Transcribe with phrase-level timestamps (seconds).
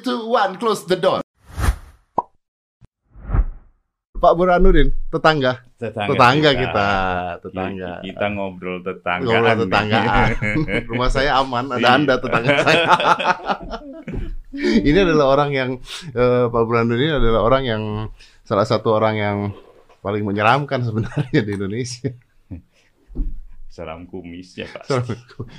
[0.00, 1.20] two, one, close the door.
[4.20, 5.64] Pak Burhanuddin, tetangga.
[5.80, 6.88] Tetangga, Tetangga kita,
[7.40, 7.90] tetangga.
[8.04, 9.24] Kita, ngobrol tetanggaan.
[9.24, 9.60] Ngobrol nih.
[9.64, 10.28] tetanggaan.
[10.92, 11.88] Rumah saya aman, ada Iya.
[11.96, 12.84] Anda tetangga saya.
[14.88, 15.70] ini adalah orang yang
[16.12, 17.82] eh, Pak Burhanuddin adalah orang yang
[18.44, 19.38] salah satu orang yang
[20.04, 22.12] paling menyeramkan sebenarnya di Indonesia.
[23.72, 24.84] Seram kumis ya Pak.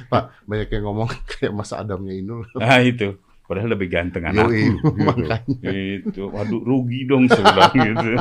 [0.05, 2.45] Pak, banyak yang ngomong kayak Mas Adamnya Inul.
[2.53, 3.17] Nah itu.
[3.51, 4.47] Padahal lebih ganteng anakku.
[4.55, 4.87] Gitu.
[5.03, 5.71] makanya.
[5.99, 6.31] Itu.
[6.31, 8.11] Waduh rugi dong sebelah gitu.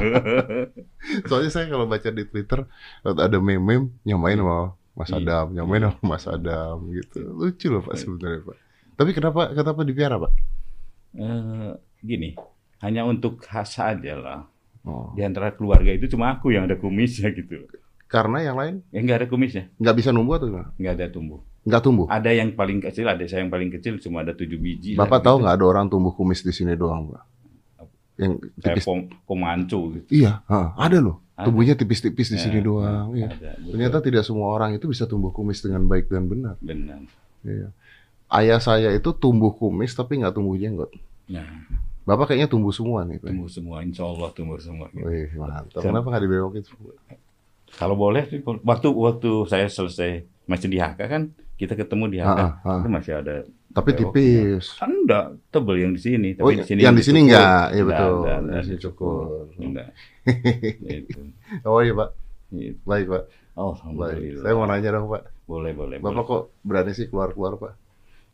[1.31, 2.67] Soalnya saya kalau baca di Twitter
[3.07, 5.23] ada meme nyamain sama Mas Iya.
[5.23, 7.21] Adam, nyamain sama Mas Adam gitu.
[7.31, 8.57] Lucu loh Pak sebenarnya Pak.
[8.99, 10.33] Tapi kenapa kenapa dipiara Pak?
[11.15, 11.73] Eh,
[12.03, 12.35] gini.
[12.83, 14.41] Hanya untuk khas aja lah.
[14.83, 15.13] Oh.
[15.13, 17.69] Di antara keluarga itu cuma aku yang ada kumisnya gitu.
[18.11, 19.71] Karena yang lain Ya nggak ada kumisnya.
[19.79, 20.75] nggak bisa numbuh atau gimana?
[20.75, 21.41] Nggak ada tumbuh.
[21.61, 22.07] Nggak tumbuh.
[22.09, 24.97] Ada yang paling kecil, ada saya yang paling kecil cuma ada tujuh biji.
[24.97, 25.43] Bapak lah, tahu gitu.
[25.45, 27.23] nggak ada orang tumbuh kumis di sini doang Pak?
[28.17, 28.85] Yang Saya tipis.
[29.25, 30.07] pomanco gitu.
[30.13, 31.25] Iya, ha, ada loh.
[31.33, 31.49] Ada.
[31.49, 33.17] Tumbuhnya tipis-tipis di Ya, sini doang.
[33.17, 33.33] Iya.
[33.33, 33.71] Ada, betul.
[33.73, 36.57] Ternyata tidak semua orang itu bisa tumbuh kumis dengan baik dan benar.
[36.61, 37.01] benar.
[37.41, 37.73] Iya.
[38.29, 40.93] Ayah saya itu tumbuh kumis tapi nggak tumbuh jenggot.
[41.29, 41.45] Nah,
[42.01, 43.21] Bapak kayaknya tumbuh semua nih.
[43.21, 43.29] Pak.
[43.31, 44.89] tumbuh semua, insya Allah tumbuh semua.
[44.91, 45.05] gitu.
[45.05, 45.81] Wih, mantap.
[45.81, 46.63] Kenapa nggak dibelokin?
[47.71, 48.27] Kalau boleh,
[48.61, 50.11] waktu waktu saya selesai
[50.45, 51.23] masih di HK kan,
[51.61, 53.45] kita ketemu di HK, Ah, itu masih ada.
[53.71, 54.75] Tapi tipis.
[54.75, 57.85] Kan enggak tebel yang di sini, Oh, tapi di sini yang di sini enggak, Enggak,
[57.87, 58.15] betul.
[58.17, 59.25] enggak, enggak dicukur.
[59.47, 59.63] cukur.
[59.63, 59.89] Enggak.
[60.81, 61.21] Gitu.
[61.69, 62.11] Oh iya Pak,
[62.51, 62.79] Gitu.
[62.83, 63.25] baik Pak.
[63.55, 63.85] Oh, Baik.
[64.17, 64.43] alhamdulillah.
[64.43, 65.23] Saya mau nanya dong Pak.
[65.45, 65.97] Boleh, boleh.
[65.99, 66.27] Bapak boleh.
[66.27, 67.73] kok berani sih keluar-keluar Pak?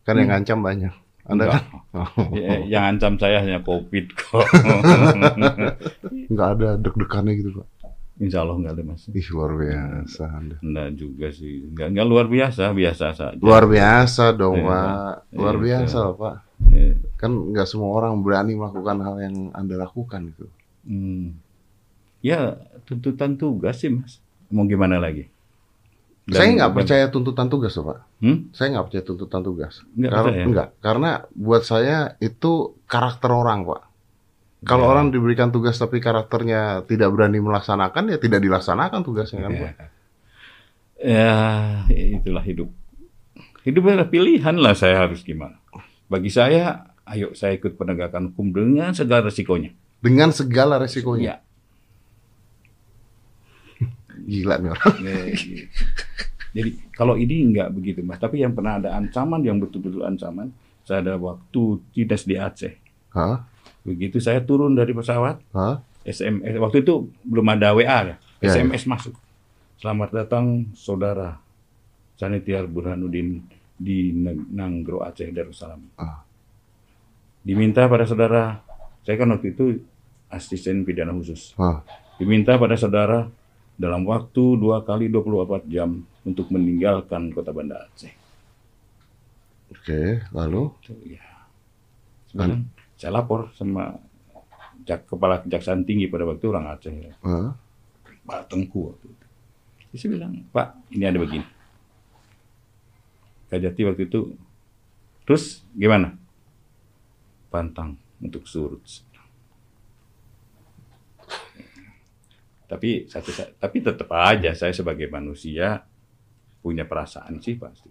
[0.04, 0.94] Kan yang ngancam banyak.
[1.26, 1.52] Anda Enggak.
[1.52, 1.64] kan?
[1.92, 4.46] Oh, Ya, yang ancam saya hanya COVID kok.
[6.32, 7.66] nggak ada deg-degannya gitu Pak.
[8.16, 9.02] Insya Allah enggak ada mas.
[9.08, 10.56] Ih luar biasa Anda.
[10.58, 11.68] Enggak juga sih.
[11.68, 13.36] Enggak, enggak luar biasa, biasa saja.
[13.36, 14.66] Luar biasa dong Iya.
[14.66, 15.14] Pak.
[15.32, 15.62] Luar Iya.
[15.62, 16.36] biasa loh, Pak.
[16.72, 20.48] Eh, Kan nggak semua orang berani melakukan hal yang Anda lakukan gitu.
[20.84, 21.36] hmm.
[22.20, 24.18] Ya, tuntutan tugas sih mas.
[24.48, 25.28] Mau gimana lagi?
[26.24, 27.98] Dan- saya nggak percaya tuntutan tugas loh Pak.
[28.18, 28.38] Hmm?
[28.50, 29.74] Saya nggak percaya tuntutan tugas.
[29.92, 30.44] Nggak Karena, percaya?
[30.44, 32.52] enggak, karena buat saya itu
[32.84, 33.82] karakter orang, Pak.
[34.66, 34.90] Kalau Ya.
[34.92, 39.72] orang diberikan tugas tapi karakternya tidak berani melaksanakan, ya tidak dilaksanakan tugasnya kan, Pak.
[40.98, 41.38] Ya,
[41.88, 42.66] itulah hidup.
[43.62, 45.58] Hidup adalah pilihan lah saya harus gimana.
[46.06, 49.70] Bagi saya, ayo saya ikut penegakan hukum dengan segala resikonya.
[50.02, 51.22] Dengan segala resikonya.
[51.22, 51.36] Ya.
[54.26, 54.94] Gila nih orang.
[55.04, 55.34] Eh,
[56.56, 60.48] Jadi kalau ini nggak begitu mas, tapi yang pernah ada ancaman yang betul-betul ancaman,
[60.88, 62.72] saya ada waktu dinas di Aceh.
[63.12, 63.44] Hah?
[63.86, 65.78] Begitu saya turun dari pesawat, Hah?
[66.02, 69.14] SMS waktu itu belum ada WA ya, Ya, SMS masuk.
[69.78, 71.38] Selamat datang saudara
[72.18, 73.46] Sanitiar Burhanuddin
[73.78, 75.86] di Nang- Nanggro Aceh Darussalam.
[75.94, 76.26] Ah.
[77.46, 78.58] Diminta pada saudara,
[79.06, 79.78] saya kan waktu itu
[80.26, 81.54] asisten pidana khusus.
[81.54, 81.86] Hah?
[82.18, 83.30] Diminta pada saudara
[83.76, 88.10] dalam waktu dua kali 24 jam untuk meninggalkan kota Banda Aceh.
[89.70, 90.74] Oke, lalu?
[90.82, 91.22] Itu, ya.
[92.26, 92.66] Sekarang
[93.06, 94.02] saya lapor sama
[94.82, 97.14] jak, kepala kejaksaan tinggi pada waktu orang Aceh, ya.
[98.26, 99.26] Pak Tengku waktu itu.
[99.94, 101.46] Dia sih bilang, Pak, ini ada begini.
[103.46, 104.34] Kajati waktu itu,
[105.22, 106.18] terus gimana?
[107.46, 108.82] Pantang untuk surut.
[112.66, 115.86] Tapi satu, tapi tetap aja saya sebagai manusia
[116.58, 117.86] punya perasaan sih pasti.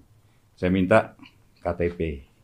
[0.60, 1.16] Saya minta
[1.64, 2.35] KTP.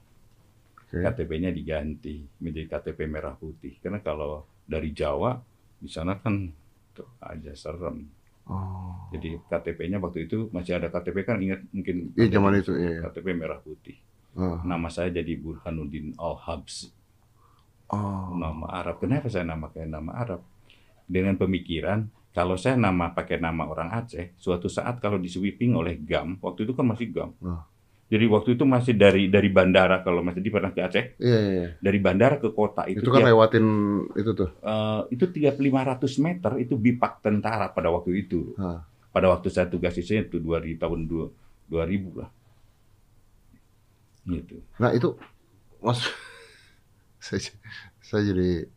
[0.91, 1.00] Oke.
[1.07, 3.79] KTP-nya diganti menjadi KTP merah putih.
[3.79, 5.40] Karena kalau dari Jawa
[5.79, 6.52] di sana kan
[6.91, 8.12] tuh aja serem.
[8.52, 9.07] Oh.
[9.16, 13.07] Jadi KTP-nya waktu itu masih ada KTP kan ingat mungkin Iya, zaman itu, iya.
[13.07, 13.96] KTP merah putih.
[14.35, 14.59] Ah.
[14.68, 16.91] Nama saya jadi Burhanuddin Al Habs.
[17.88, 18.35] Oh.
[18.35, 19.00] Nama Arab.
[19.00, 20.44] Kenapa saya namakan nama Arab?
[21.08, 26.00] Dengan pemikiran kalau saya nama pakai nama orang Aceh, suatu saat kalau di sweeping oleh
[26.00, 27.32] GAM, waktu itu kan masih GAM.
[27.44, 27.64] Ah.
[28.11, 31.52] Jadi waktu itu masih dari dari bandara kalau masih di pernah ke Aceh, Iya, iya,
[31.55, 31.67] iya.
[31.79, 33.66] dari bandara ke kota itu, Itu kan tiap- lewatin
[34.13, 34.49] itu tuh.
[34.53, 35.55] eh, itu 3.500
[36.19, 38.52] meter itu bipak tentara pada waktu itu.
[38.55, 38.84] Ah.
[39.08, 41.31] Pada waktu saya tugas di sini itu dua di tahun dua,
[41.66, 42.28] 2000 lah.
[44.23, 44.59] Gitu.
[44.78, 45.16] Nah, itu
[45.79, 46.03] Mas
[47.17, 47.41] saya,
[47.99, 48.67] saya jadi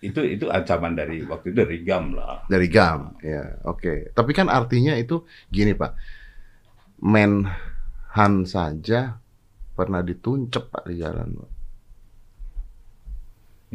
[0.00, 2.44] Itu itu ancaman dari waktu itu dari GAM lah.
[2.46, 3.20] dari GAM.
[3.20, 4.12] Ya, oke.
[4.12, 5.92] Tapi kan artinya itu gini, Pak.
[8.18, 9.14] Menhan saja
[9.78, 11.50] pernah dituncep Pak di jalan, Pak.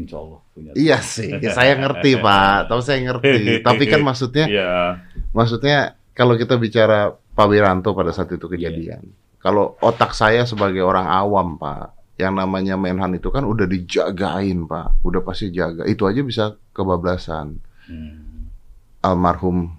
[0.04, 0.72] Insya Allah punya.
[0.76, 2.68] Iya sih, saya ngerti Pak.
[2.68, 3.64] Tahu saya ngerti.
[3.64, 5.00] Tapi kan maksudnya, Iya.
[5.32, 11.08] maksudnya kalau kita bicara Pak Wiranto pada saat itu kejadian, kalau otak saya sebagai orang
[11.08, 15.88] awam Pak, yang namanya Menhan itu kan udah dijagain pak, udah pasti jaga.
[15.88, 17.64] Itu aja bisa kebablasan.
[17.88, 18.52] Hmm.
[19.00, 19.72] Almarhum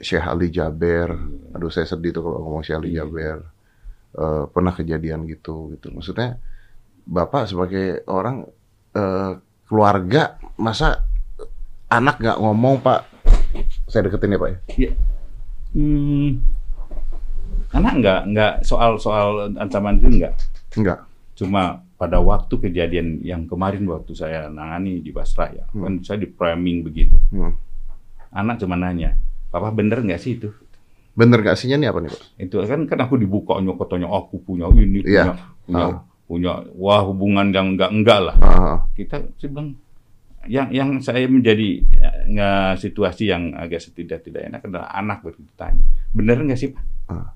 [0.00, 1.12] Syekh Ali Jaber,
[1.52, 3.04] aduh saya sedih tuh kalau ngomong Syekh Ali Iya.
[3.04, 3.55] Jaber.
[4.16, 5.92] Eh, pernah kejadian gitu, gitu.
[5.92, 6.40] Maksudnya
[7.04, 8.48] bapak sebagai orang
[8.96, 9.32] eh,
[9.68, 11.04] keluarga, masa
[11.92, 13.04] anak nggak ngomong pak?
[13.84, 14.58] Saya deketin ya pak ya.
[14.88, 14.90] Ya.
[15.76, 16.40] Hmm.
[17.76, 20.32] Anak enggak, enggak soal soal ancaman itu enggak.
[20.80, 21.04] Enggak.
[21.36, 25.84] Cuma pada waktu kejadian yang kemarin waktu saya nangani di Basra ya, Hmm.
[25.84, 27.20] kan saya di framing begitu.
[27.36, 27.52] Hmm.
[28.32, 29.20] Anak cuma nanya,
[29.52, 30.56] Papa bener nggak sih itu?
[31.16, 32.22] Bener gak sihnya nih apa nih pak?
[32.36, 35.24] Itu kan kan aku dibuka katanya aku punya ini, punya, Iya.
[35.64, 35.96] punya, Ah.
[36.28, 38.36] punya, wah hubungan yang enggak enggak lah.
[38.38, 39.72] Ah, Kita sih bilang
[40.44, 45.48] yang yang saya menjadi ya, nggak situasi yang agak setidak tidak enak adalah anak begitu
[45.56, 45.80] tanya,
[46.12, 46.84] bener nggak sih Pak?
[47.08, 47.32] Ah.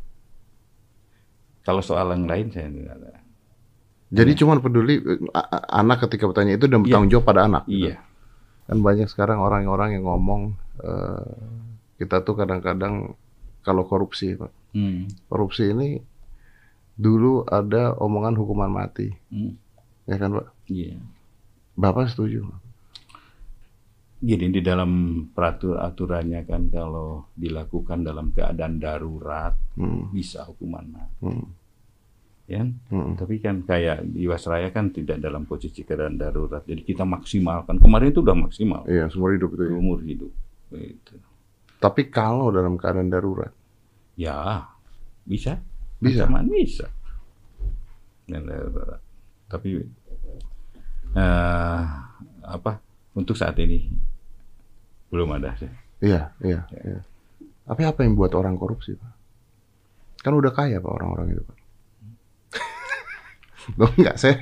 [1.61, 3.11] Kalau soal yang lain saya nggak ada.
[4.11, 7.63] Jadi cuman peduli eh, a- a- anak ketika bertanya itu dan bertanggung jawab pada anak.
[7.65, 7.89] gitu.
[7.89, 7.97] Iya.
[8.67, 10.43] Kan banyak sekarang orang-orang yang ngomong
[10.81, 11.31] eh,
[11.97, 13.15] kita tuh kadang-kadang
[13.61, 14.53] kalau korupsi, Pak.
[14.73, 15.11] Hmm.
[15.27, 15.99] Korupsi ini
[16.95, 19.57] dulu ada omongan hukuman mati, Hmm.
[20.05, 20.49] ya kan, Pak?
[20.67, 21.01] Iya.
[21.75, 22.45] Bapak setuju?
[24.21, 24.91] Gini di dalam
[25.27, 31.45] peraturan aturannya kan kalau dilakukan dalam keadaan darurat Hmm, bisa hukuman mati, hmm,
[32.47, 32.69] ya.
[32.69, 33.17] hmm.
[33.17, 37.81] Tapi kan kayak di Wasraya kan tidak dalam posisi keadaan darurat, jadi kita maksimalkan.
[37.81, 39.63] Kemarin itu udah maksimal Iya, seumur hidup itu.
[39.65, 39.73] ya.
[39.73, 40.33] umur hidup.
[40.69, 41.15] Gitu.
[41.81, 43.51] Tapi kalau dalam keadaan darurat,
[44.21, 44.69] Ya
[45.25, 45.57] bisa,
[45.97, 46.29] Bisa?
[46.29, 46.93] Ancaman bisa.
[49.49, 49.81] Tapi
[51.17, 51.83] eh,
[52.45, 52.73] apa
[53.17, 53.89] untuk saat ini
[55.09, 55.73] belum ada sih.
[56.05, 57.01] iya, iya, iya.
[57.65, 59.13] Tapi apa yang buat orang korupsi, Pak?
[60.21, 61.59] Kan udah kaya, Pak, orang-orang itu, Pak.
[63.81, 64.37] Loh, enggak, saya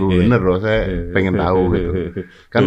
[0.00, 1.90] bener loh, saya pengen tahu gitu.
[2.48, 2.64] Kan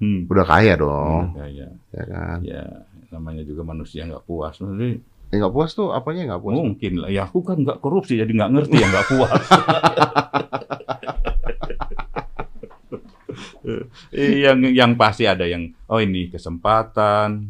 [0.00, 0.24] Hmm.
[0.26, 2.38] udah kaya dong, Kayak, ya kan?
[2.40, 2.64] ya
[3.10, 4.56] namanya juga manusia nggak puas.
[4.56, 4.96] Jadi,
[5.28, 6.56] Ya nggak puas tuh, apanya nggak puas?
[6.56, 7.08] mungkin lah.
[7.08, 9.30] Ya aku kan nggak korupsi, jadi nggak ngerti ya nggak puas.
[14.10, 17.46] Eh, yang yang pasti ada yang oh ini kesempatan,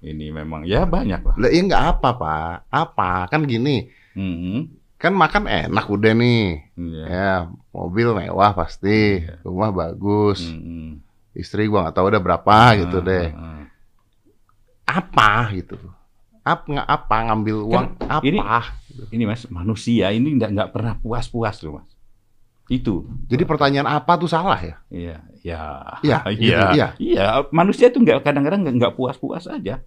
[0.00, 1.34] ini memang ya banyak lah.
[1.34, 2.56] Lah, ya nggak apa, Pak.
[2.68, 3.12] Apa?
[3.26, 4.68] Kan gini, Hmm.
[4.94, 6.44] kan makan enak udah nih.
[6.74, 7.04] Iya.
[7.06, 7.32] Ya,
[7.70, 9.40] mobil mewah pasti, Iya.
[9.40, 11.00] rumah bagus, Hmm.
[11.38, 13.26] Istri gua nggak tahu udah berapa gitu Ah, deh.
[13.30, 13.62] ah.
[14.84, 15.76] Apa gitu?
[16.42, 17.86] Apa nggak apa ngambil uang?
[18.02, 18.24] apa?
[18.24, 18.40] ini-
[19.08, 21.90] Ini mas manusia ini nggak nggak pernah puas-puas loh mas.
[22.66, 23.06] Itu.
[23.24, 24.76] Jadi pertanyaan apa tuh salah ya?
[24.90, 25.60] Iya, ya,
[26.02, 26.86] Iya, iya, gitu, iya.
[26.98, 27.24] iya.
[27.48, 29.80] Manusia itu nggak kadang-kadang nggak nggak puas-puas aja.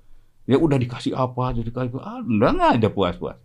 [0.48, 3.38] Ya udah dikasih apa, jadi dikasih ah, udah nggak ada puas-puas.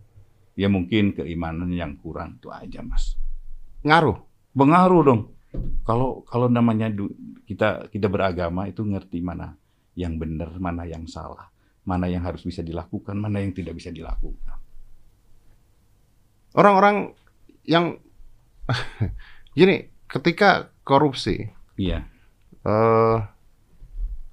[0.57, 3.13] Ya mungkin keimanan yang kurang itu aja mas.
[3.83, 4.17] Ngaruh.
[4.53, 5.21] Pengaruh dong.
[5.87, 6.91] Kalau kalau namanya
[7.47, 9.55] kita kita beragama itu ngerti mana
[9.95, 11.47] yang benar, mana yang salah,
[11.87, 14.59] mana yang harus bisa dilakukan, mana yang tidak bisa dilakukan.
[16.53, 17.15] Orang-orang
[17.63, 17.97] yang
[19.57, 21.49] gini, ketika korupsi,
[21.79, 22.03] Iya.
[22.67, 23.17] eh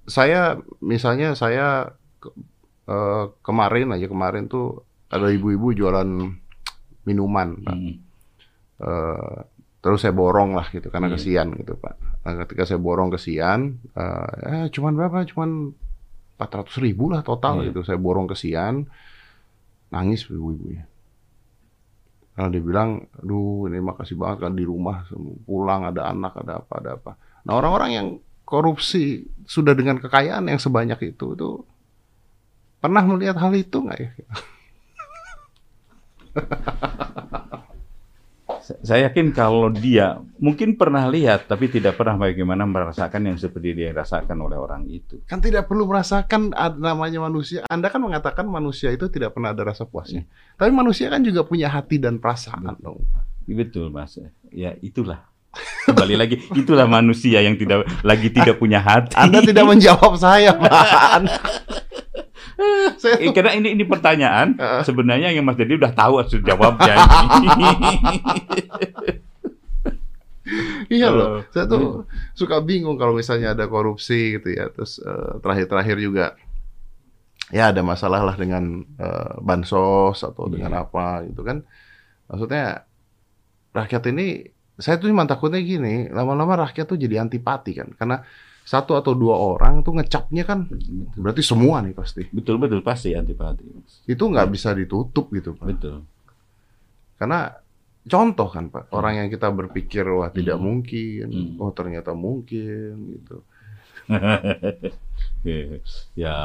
[0.04, 1.96] saya misalnya saya
[2.90, 6.08] eh, kemarin aja kemarin tuh ada ibu-ibu jualan
[7.06, 7.76] minuman, Pak.
[7.76, 7.94] Hmm.
[8.84, 9.38] Eh,
[9.84, 11.20] terus saya borong lah gitu karena Iya.
[11.20, 12.24] kesian gitu Pak.
[12.24, 15.28] Nah, ketika saya borong kesian, eh, eh, cuman berapa?
[15.28, 15.76] Cuman
[16.40, 17.68] 400 ribu lah total Iya.
[17.68, 17.84] gitu.
[17.84, 18.88] Saya borong kesian,
[19.92, 20.88] nangis ibu-ibunya.
[22.32, 25.04] Karena dia bilang, aduh ini makasih banget kan di rumah
[25.44, 27.12] pulang ada anak ada apa ada apa.
[27.44, 28.08] Nah orang-orang yang
[28.42, 31.50] korupsi sudah dengan kekayaan yang sebanyak itu itu
[32.80, 34.10] pernah melihat hal itu nggak ya?
[38.64, 43.76] Sa- Saya yakin kalau dia mungkin pernah lihat tapi tidak pernah bagaimana merasakan yang seperti
[43.76, 45.20] dia rasakan oleh orang itu.
[45.28, 46.48] Kan tidak perlu merasakan
[46.80, 47.60] namanya manusia.
[47.68, 50.24] Anda kan mengatakan manusia itu tidak pernah ada rasa puasnya.
[50.56, 53.04] Tapi manusia kan juga punya hati dan perasaan dong.
[53.44, 54.16] Betul mas.
[54.48, 55.28] Ya itulah.
[55.84, 59.14] Kembali lagi itulah manusia yang tidak lagi tidak punya hati.
[59.14, 60.72] Anda tidak menjawab saya, Pak.
[62.96, 64.82] Saya Eh, Karena ini ini pertanyaan Heeh.
[64.82, 66.94] sebenarnya yang Mas Dedi udah tahu harus jawabnya.
[70.92, 71.40] iya loh.
[71.40, 72.04] Oh, Saya tuh
[72.36, 74.68] suka bingung kalau misalnya ada korupsi gitu ya.
[74.70, 76.36] Terus eh, terakhir-terakhir juga
[77.52, 81.64] ya ada masalah lah dengan eh, bansos atau dengan apa gitu kan.
[82.28, 82.84] Maksudnya
[83.72, 84.26] rakyat ini
[84.74, 87.88] saya tuh cuma takutnya gini, lama-lama rakyat tuh jadi antipati kan.
[87.94, 88.20] Karena
[88.64, 90.64] satu atau dua orang tuh ngecapnya kan
[91.14, 92.24] berarti semua nih pasti.
[92.32, 93.68] betul betul pasti antipati.
[94.04, 95.66] Itu nggak bisa ditutup gitu, Pak.
[95.68, 95.96] Betul.
[97.14, 97.52] Karena
[98.02, 100.64] contoh kan Pak, orang yang kita berpikir wah tidak Hmm.
[100.64, 101.60] mungkin, Hmm.
[101.60, 103.44] oh ternyata mungkin gitu.
[106.14, 106.36] ya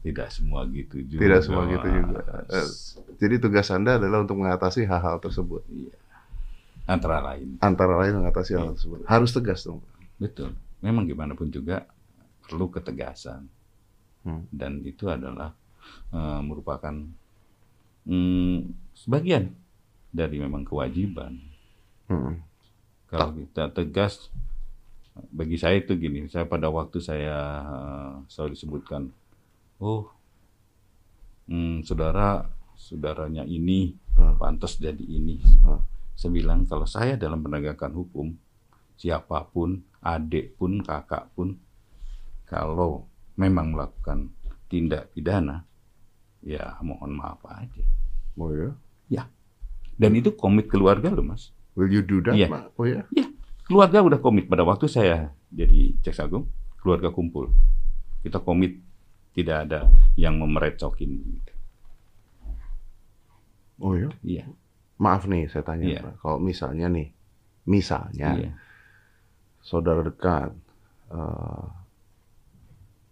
[0.00, 1.20] tidak semua gitu juga.
[1.20, 2.20] Tidak semua gitu juga.
[2.44, 3.00] Mas.
[3.16, 5.64] Jadi tugas Anda adalah untuk mengatasi hal-hal tersebut.
[5.68, 5.96] Iya.
[6.84, 7.56] Antara lain.
[7.58, 8.72] Antara lain mengatasi hal Iya.
[8.76, 8.98] tersebut.
[9.08, 9.80] Harus tegas dong.
[10.20, 10.52] Betul.
[10.84, 11.88] Memang gimana pun juga
[12.44, 13.48] perlu ketegasan.
[14.24, 14.44] Hmm.
[14.52, 15.56] Dan itu adalah
[16.12, 16.92] eh, merupakan
[18.04, 18.58] mm,
[18.92, 19.48] sebagian
[20.12, 21.40] dari memang kewajiban.
[22.12, 22.44] Hmm.
[23.08, 24.28] Kalau kita tegas,
[25.32, 29.08] bagi saya itu gini, saya pada waktu saya eh, selalu disebutkan,
[29.80, 30.12] oh,
[31.48, 32.44] hmm, saudara,
[32.76, 34.38] saudaranya ini Hmm.
[34.38, 35.42] pantas jadi ini.
[35.66, 35.82] Hmm.
[36.14, 38.26] Saya bilang kalau saya dalam penegakan hukum,
[38.94, 41.56] siapa pun, adik pun, kakak pun,
[42.44, 44.28] kalau memang melakukan
[44.68, 45.64] tindak pidana,
[46.44, 47.82] ya mohon maaf aja.
[48.36, 49.24] Oh ya?
[49.94, 51.54] Dan itu komit keluarga loh mas.
[51.78, 52.50] Will you do that, Iya.
[52.50, 52.62] Pak?
[52.76, 53.06] Oh ya?
[53.64, 56.50] Keluarga udah komit pada waktu saya jadi jaksa agung,
[56.82, 57.48] keluarga kumpul.
[58.20, 58.82] Kita komit
[59.32, 59.86] tidak ada
[60.18, 61.40] yang memerecokin.
[63.82, 64.10] Oh ya?
[64.22, 64.46] Iya,
[64.98, 65.98] Maaf nih, saya tanya.
[65.98, 66.22] Pak.
[66.22, 67.10] Kalau misalnya nih,
[67.66, 68.50] misalnya iya,
[69.64, 70.52] saudara dekat
[71.10, 71.64] eh,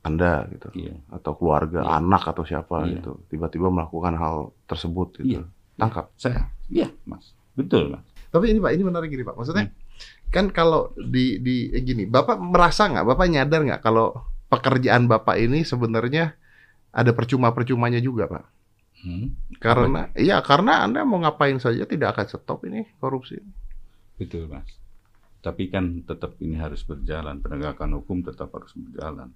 [0.02, 0.99] Anda gitu, iya.
[1.14, 2.02] atau keluarga, Iya.
[2.02, 2.99] anak atau siapa Iya.
[2.99, 5.42] gitu, tiba-tiba melakukan hal tersebut gitu, Iya.
[5.78, 6.11] tangkap.
[6.18, 8.02] Saya, iya mas, betul mas.
[8.28, 9.38] Tapi ini Pak, ini menarik gini Pak.
[9.38, 9.71] Maksudnya
[10.28, 14.11] kan kalau di di eh, gini, Bapak merasa nggak, Bapak nyadar nggak kalau
[14.50, 16.35] pekerjaan Bapak ini sebenarnya
[16.90, 18.44] ada percuma-percumanya juga Pak?
[19.02, 23.38] Hmm, Karena iya karena Anda mau ngapain saja tidak akan stop ini korupsi.
[24.18, 24.66] betul mas.
[25.42, 29.34] Tapi kan tetap ini harus berjalan, penegakan hukum tetap harus berjalan.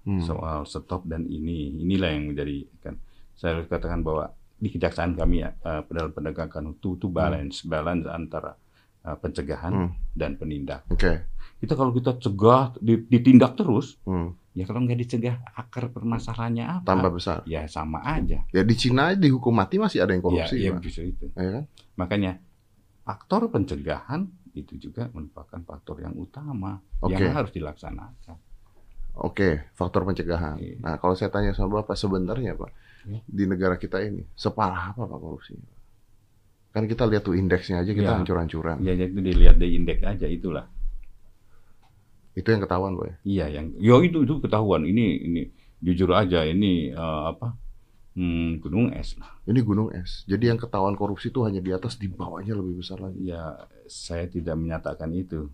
[0.00, 0.16] Hmm.
[0.18, 2.96] soal stop dan ini inilah yang menjadi kan
[3.34, 8.08] saya harus katakan bahwa di kejaksaan kami ya eh, dalam penegakan hukum itu balance balance
[8.08, 8.56] antara
[8.98, 9.92] eh, pencegahan Hmm.
[10.10, 11.28] dan penindak Oke.
[11.58, 14.32] kita kalau kita cegah di- ditindak terus Hmm.
[14.50, 17.44] ya kalau nggak dicegah akar permasalahannya apa Tambah besar.
[17.44, 21.12] ya sama aja Ya di Cina dihukum mati masih ada yang ya, korupsi, ya justru
[21.12, 21.64] itu Ya kan?
[21.94, 22.40] makanya
[23.02, 27.16] faktor pencegahan itu juga merupakan faktor yang utama Oke.
[27.16, 28.36] yang harus dilaksanakan
[29.20, 30.54] Oke, faktor pencegahan.
[30.62, 30.78] Iya.
[30.80, 32.70] Nah, kalau saya tanya sama Bapak sebenarnya, Pak,
[33.10, 33.20] Iya.
[33.26, 35.66] di negara kita ini separah apa Pak korupsinya?
[36.70, 38.16] Kan kita lihat tuh indeksnya aja kita Iya.
[38.22, 38.78] hancur-hancuran.
[38.80, 40.70] ya itu dilihat dari indeks aja itulah
[42.38, 43.04] Itu yang ketahuan, Pak.
[43.04, 43.14] ya?
[43.26, 44.86] Iya, yang yo itu itu ketahuan.
[44.86, 45.42] Ini ini
[45.82, 47.58] jujur aja ini eh, apa
[48.14, 49.30] hmm, gunung es lah.
[49.46, 50.24] Ini gunung es.
[50.26, 53.30] Jadi yang ketahuan korupsi itu hanya di atas, di bawahnya lebih besar lagi.
[53.30, 53.54] Ya
[53.86, 55.50] saya tidak menyatakan itu,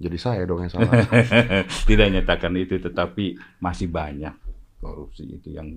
[0.00, 1.04] Jadi saya dong yang salah.
[1.88, 4.32] tidak menyatakan itu, tetapi masih banyak
[4.80, 5.68] korupsi itu yang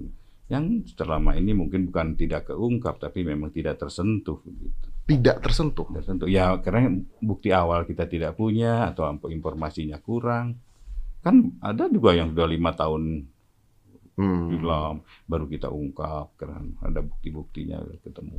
[0.48, 4.88] yang selama ini mungkin bukan tidak keungkap, tapi memang tidak tersentuh gitu.
[5.03, 5.88] Tidak tersentuh.
[5.91, 6.32] Tersentuh.
[6.32, 10.60] Ya karena bukti awal kita tidak punya atau informasinya kurang.
[11.24, 13.32] Kan ada juga yang sudah lima tahun
[14.13, 14.46] Hmm.
[14.46, 18.38] film baru kita ungkap karena ada bukti-buktinya ketemu.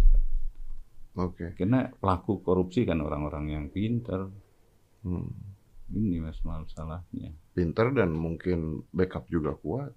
[1.15, 1.55] Oke.
[1.55, 4.31] Karena pelaku korupsi kan orang-orang yang pinter.
[5.03, 5.31] Hmm.
[5.91, 7.35] Ini mas masalahnya.
[7.55, 9.93] Pinter dan mungkin backup juga kuat.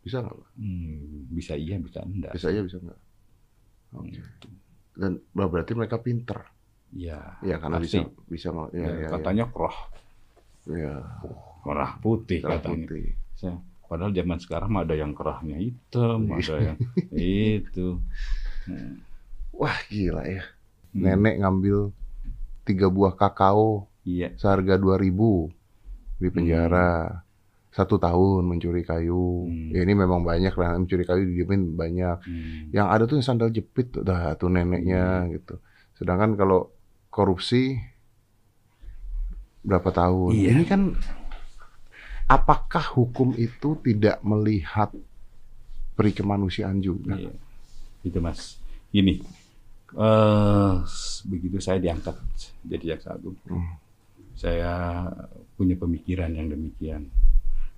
[0.00, 0.50] Bisa nggak, Pak?
[0.56, 2.32] Hmm, bisa iya, bisa enggak.
[2.34, 3.00] Bisa ya, bisa nggak?
[3.98, 4.20] Oke.
[4.96, 6.42] Dan bah, berarti mereka pinter.
[6.90, 8.02] Ya, Ya, karena pasti.
[8.02, 9.08] bisa bisa ya, Ya, ya, ya.
[9.14, 9.78] katanya kerah,
[10.66, 10.94] Ya,
[11.62, 12.86] kerah putih cerah katanya.
[12.90, 13.06] putih.
[13.38, 16.38] Saya- Padahal zaman sekarang mah ada yang kerahnya hitam, Iya.
[16.38, 16.78] ada yang
[17.58, 17.98] itu.
[18.70, 19.02] Hmm.
[19.58, 20.46] Wah, gila ya.
[20.94, 21.02] Hmm.
[21.02, 21.90] Nenek ngambil
[22.62, 24.30] tiga buah kakao Iya.
[24.38, 25.50] seharga 2000
[26.22, 27.26] di penjara.
[27.70, 29.50] Satu tahun mencuri kayu.
[29.50, 29.74] Hmm.
[29.74, 32.16] Ya, ini memang banyak lah mencuri kayu didiemin banyak.
[32.22, 32.70] Hmm.
[32.70, 35.58] Yang ada tuh yang sandal jepit dah tuh neneknya gitu.
[35.98, 36.70] Sedangkan kalau
[37.10, 37.74] korupsi
[39.66, 40.30] berapa tahun?
[40.34, 40.50] Iya.
[40.56, 40.94] Ini kan
[42.30, 44.94] apakah hukum itu tidak melihat
[45.92, 47.18] peri kemanusiaan juga?
[47.18, 47.34] Iya.
[48.00, 48.56] Itu mas.
[48.90, 49.18] Ini
[49.90, 50.74] eh
[51.26, 52.14] begitu saya diangkat
[52.62, 53.74] jadi jaksa agung, Hmm.
[54.32, 55.02] saya
[55.58, 57.10] punya pemikiran yang demikian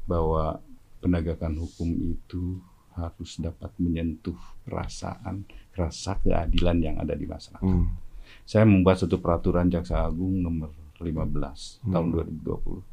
[0.05, 0.61] bahwa
[1.01, 2.61] penegakan hukum itu
[2.93, 7.65] harus dapat menyentuh perasaan rasa keadilan yang ada di masyarakat.
[7.65, 7.89] Hmm.
[8.45, 10.69] Saya membuat satu peraturan jaksa agung nomor
[11.01, 12.15] 15 tahun Hmm.
[12.45, 12.92] 2020 dan te-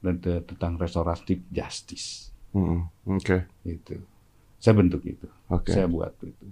[0.00, 2.90] tentang restoratif justice Hmm.
[3.06, 3.94] Oke, itu.
[4.60, 5.26] Saya bentuk itu.
[5.48, 5.70] oke.
[5.70, 6.46] saya buat itu.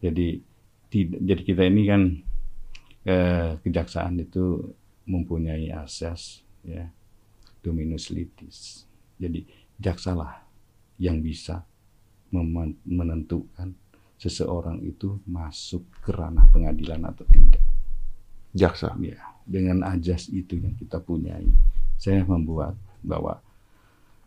[0.00, 0.28] Jadi
[0.88, 2.02] tidak, jadi kita ini kan
[3.04, 4.72] eh, kejaksaan itu
[5.10, 6.86] mempunyai asas ya
[7.60, 8.86] dominus litis.
[9.20, 9.44] Jadi
[9.76, 10.40] jaksalah
[11.02, 11.66] yang bisa
[12.86, 13.74] menentukan
[14.16, 17.60] seseorang itu masuk ke ranah pengadilan atau tidak.
[18.54, 18.94] Jaksa.
[19.02, 21.48] Ya, dengan ajas itu yang kita punyai,
[21.98, 23.40] saya membuat bahwa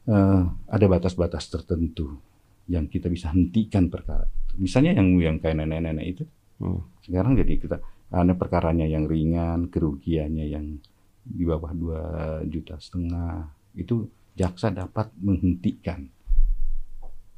[0.10, 2.20] eh, ada batas-batas tertentu
[2.68, 4.54] yang kita bisa hentikan perkara itu.
[4.64, 6.24] Misalnya yang yang kayak nenek-nenek itu,
[6.62, 6.80] Hmm.
[7.04, 7.78] sekarang jadi kita
[8.14, 10.80] ada perkaranya yang ringan, kerugiannya yang
[11.26, 12.04] di bawah dua
[12.46, 14.06] juta setengah itu
[14.38, 16.08] jaksa dapat menghentikan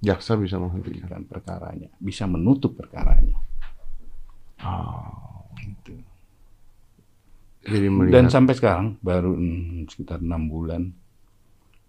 [0.05, 1.07] Jaksa bisa menghentikan.
[1.09, 3.41] kan perkaranya, bisa menutup perkaranya.
[4.61, 5.49] Oh.
[5.57, 5.97] Gitu.
[7.65, 10.93] Jadi Dan sampai sekarang baru hmm, sekitar enam bulan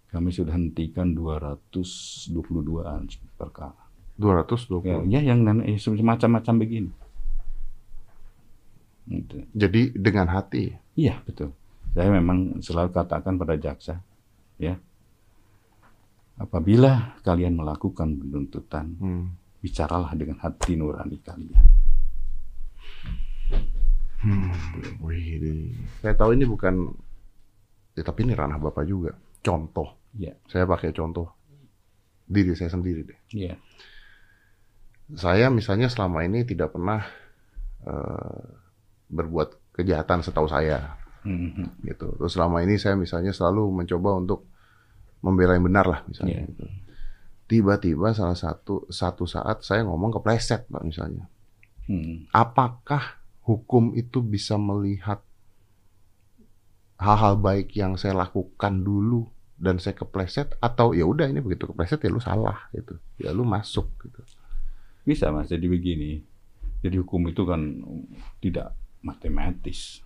[0.07, 3.75] kami sudah hentikan 222an perkara.
[4.17, 5.07] 220.
[5.11, 6.91] Ya, ya yang eh, semacam-macam begini.
[9.07, 9.35] Gitu.
[9.55, 10.73] Jadi dengan hati.
[10.97, 11.53] Iya betul.
[11.93, 14.01] Saya memang selalu katakan pada jaksa,
[14.61, 14.77] ya,
[16.37, 19.33] apabila kalian melakukan penuntutan, Hmm.
[19.65, 21.65] bicaralah dengan hati nurani kalian.
[24.21, 24.49] Hmm.
[25.01, 26.89] Wih, saya tahu ini bukan,
[27.97, 29.17] ya, tapi ini ranah bapak juga.
[29.41, 29.96] Contoh.
[30.13, 31.33] Iya, Saya pakai contoh
[32.23, 33.19] diri saya sendiri deh.
[33.31, 33.55] iya,
[35.15, 37.03] Saya misalnya selama ini tidak pernah
[37.79, 38.43] eh,
[39.07, 41.87] berbuat kejahatan setahu saya, Mhm.
[41.87, 42.11] gitu.
[42.17, 44.43] Terus selama ini saya misalnya selalu mencoba untuk
[45.19, 46.43] membela yang benar lah, misalnya.
[46.43, 46.47] Iya.
[46.51, 46.63] gitu.
[47.47, 51.31] Tiba-tiba salah satu satu saat saya ngomong kepleset, pak misalnya.
[51.87, 52.35] Mhm.
[52.35, 55.23] apakah hukum itu bisa melihat
[56.97, 59.23] hal-hal baik yang saya lakukan dulu
[59.57, 63.41] dan saya kepleset atau ya udah ini begitu kepleset ya lu salah gitu ya lu
[63.41, 64.21] masuk gitu
[65.07, 66.19] Bisa mas, jadi begini.
[66.83, 67.79] Jadi hukum itu kan
[68.43, 70.03] tidak matematis.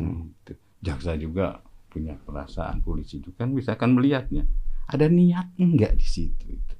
[0.00, 0.32] Hmm.
[0.80, 1.60] Jaksa juga
[1.92, 4.48] punya perasaan, polisi juga kan bisa kan melihatnya.
[4.88, 6.48] Ada niat enggak di situ?
[6.48, 6.74] Itu.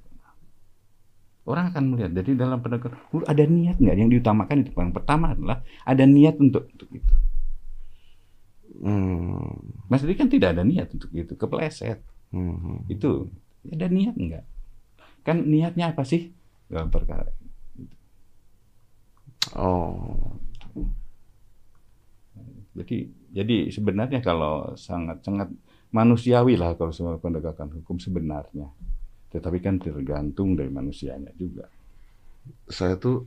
[1.46, 2.10] Orang akan melihat.
[2.24, 3.96] Jadi dalam penegakan ada niat enggak?
[4.00, 7.14] Yang diutamakan itu yang pertama adalah ada niat untuk untuk itu.
[8.82, 9.56] Hmm.
[9.88, 12.02] Mas Didi kan tidak ada niat untuk itu, kepleset.
[12.32, 12.84] Hmm.
[12.90, 13.30] Itu
[13.66, 14.44] ada niat enggak?
[15.26, 16.30] Kan niatnya apa sih
[16.70, 17.30] dalam perkara?
[19.54, 20.34] oh
[22.76, 25.48] Jadi jadi sebenarnya kalau sangat sangat
[25.96, 28.68] manusiawi lah kalau semua penegakan hukum sebenarnya.
[29.32, 31.68] Tetapi kan tergantung dari manusianya juga.
[32.70, 33.26] saya tuh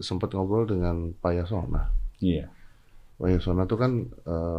[0.00, 2.48] sempat ngobrol dengan Pak Yasona Iya.
[3.14, 3.92] Pak Yasona tuh kan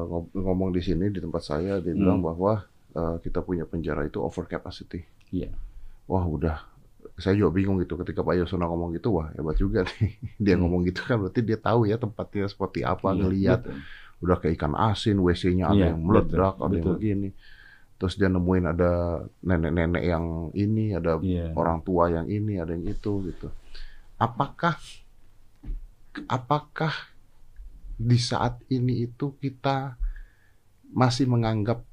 [0.01, 2.27] ngob- ngomong di sini di tempat saya dia bilang Hmm.
[2.29, 2.53] bahwa
[2.91, 5.51] eh, kita punya penjara itu over capacity Iya.
[6.05, 6.63] wah udah
[7.15, 10.63] saya juga bingung gitu ketika Pak Yasona ngomong gitu wah hebat juga nih dia Hmm.
[10.63, 13.79] ngomong gitu kan berarti dia tahu ya tempatnya seperti apa Iya, ngelihat betul.
[14.21, 17.29] udah kayak ikan asin WC-nya ada Iya, yang meledak betul, ada yang begini
[17.95, 18.91] terus dia nemuin ada
[19.41, 21.51] nenek-nenek yang ini ada Iya.
[21.53, 23.47] orang tua yang ini ada yang itu gitu
[24.15, 24.75] apakah
[26.27, 26.91] apakah
[27.95, 29.95] di saat ini itu kita
[30.91, 31.83] masih menganggap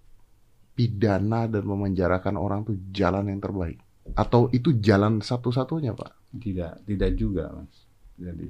[0.73, 3.79] pidana dan memenjarakan orang itu jalan yang terbaik
[4.15, 7.77] atau itu jalan satu-satunya pak Tidak, tidak juga, Mas.
[8.17, 8.49] Jadi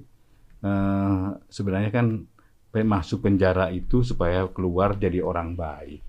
[0.62, 2.06] eh, sebenarnya kan
[2.72, 6.00] masuk penjara itu supaya keluar jadi orang baik.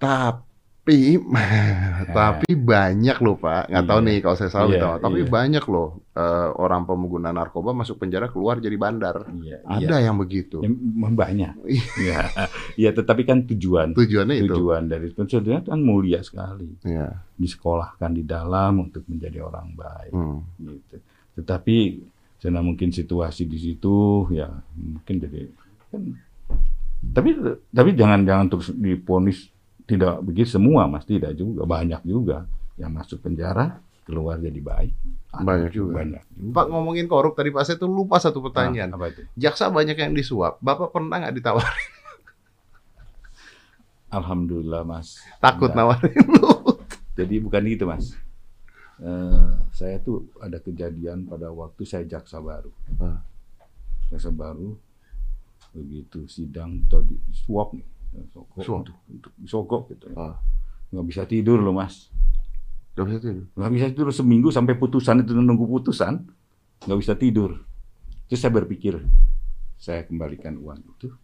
[0.00, 1.20] tapi
[2.16, 4.06] tapi banyak loh pak nggak tahu Iya.
[4.08, 5.28] nih kalau saya salah Iya, tahu tapi iya.
[5.28, 10.10] banyak loh eh, orang pengguna narkoba masuk penjara keluar jadi bandar Iya, ada iya.
[10.10, 10.70] yang begitu Ya,
[11.14, 11.54] banyak.
[12.02, 12.20] Iya,
[12.74, 16.66] iya, tetapi kan tujuan tujuannya itu tujuan dari tujuannya kan mulia sekali.
[16.82, 17.22] Iya.
[17.38, 20.12] Disekolahkan di dalam untuk menjadi orang baik.
[20.12, 20.42] Hmm.
[20.58, 20.96] gitu.
[21.38, 21.76] Tetapi
[22.38, 24.46] karena mungkin situasi di situ ya
[24.78, 25.50] mungkin jadi
[25.90, 26.02] kan
[27.10, 27.34] tapi
[27.74, 29.50] tapi jangan jangan terus diponis
[29.86, 32.46] tidak begitu semua mas tidak juga banyak juga
[32.78, 34.94] yang masuk penjara keluar jadi baik
[35.30, 36.00] Banyak juga.
[36.00, 36.22] banyak.
[36.50, 38.88] Pak ngomongin korup tadi Pak saya tuh lupa satu pertanyaan.
[38.88, 40.56] Ah, apa itu Jaksa banyak yang disuap.
[40.58, 41.88] Bapak pernah nggak ditawarin?
[44.10, 46.00] alhamdulillah mas Takut Enggak.
[46.00, 46.52] nawarin lu.
[47.18, 48.16] jadi bukan gitu mas
[48.98, 52.66] Eh, saya tuh ada kejadian pada waktu saya jaksa baru
[52.98, 53.22] Ah.
[54.08, 54.74] jaksa baru
[55.70, 57.86] begitu sidang tadi suap nih
[58.26, 58.78] sogok Suap.
[58.82, 60.34] untuk, untuk disogok gitu Ah.
[60.90, 62.10] nggak bisa tidur loh mas
[62.98, 63.46] Gak bisa tidur.
[63.54, 66.18] nggak bisa tidur seminggu sampai putusan itu nunggu putusan
[66.82, 67.62] nggak bisa tidur
[68.26, 68.98] terus saya berpikir
[69.78, 71.14] saya kembalikan uang itu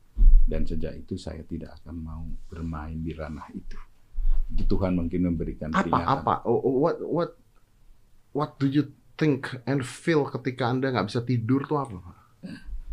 [0.47, 3.75] dan sejak itu saya tidak akan mau bermain di ranah itu
[4.55, 6.35] Tuhan mungkin memberikan Apa peringatan apa?
[6.47, 7.31] Oh, oh, What what
[8.31, 11.99] what do you think and feel ketika anda nggak bisa tidur tuh apa?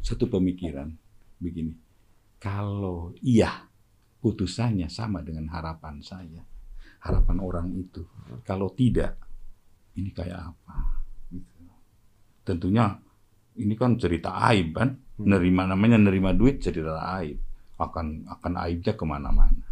[0.01, 0.89] Satu pemikiran
[1.37, 1.77] begini
[2.41, 3.69] kalau iya
[4.21, 6.41] putusannya sama dengan harapan saya
[7.01, 8.05] harapan orang itu
[8.45, 9.17] kalau tidak
[9.97, 11.63] ini kayak apa Gitu.
[12.43, 12.99] tentunya
[13.55, 16.81] ini kan cerita aib kan Nerima namanya nerima duit jadi
[17.21, 17.37] aib.
[17.77, 19.65] Akan akan aibnya ke mana-mana.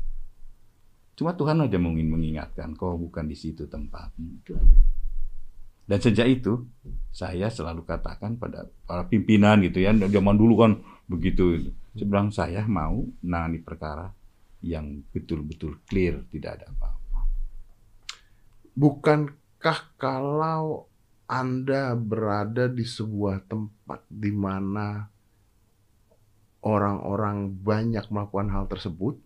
[1.13, 4.41] Cuma Tuhan aja mungkin mengingatkan, kau bukan di situ tempatmu.
[4.41, 4.81] Itu aja.
[5.89, 6.69] Dan sejak itu
[7.09, 10.71] saya selalu katakan pada para pimpinan gitu ya, zaman dulu kan
[11.09, 11.73] begitu.
[11.97, 14.09] Saya bilang saya mau menangani perkara
[14.61, 16.98] yang betul-betul clear, tidak ada apa-apa.
[18.79, 20.87] Bukankah kalau
[21.27, 25.03] Anda berada di sebuah tempat di mana
[26.63, 29.19] orang-orang banyak melakukan hal tersebut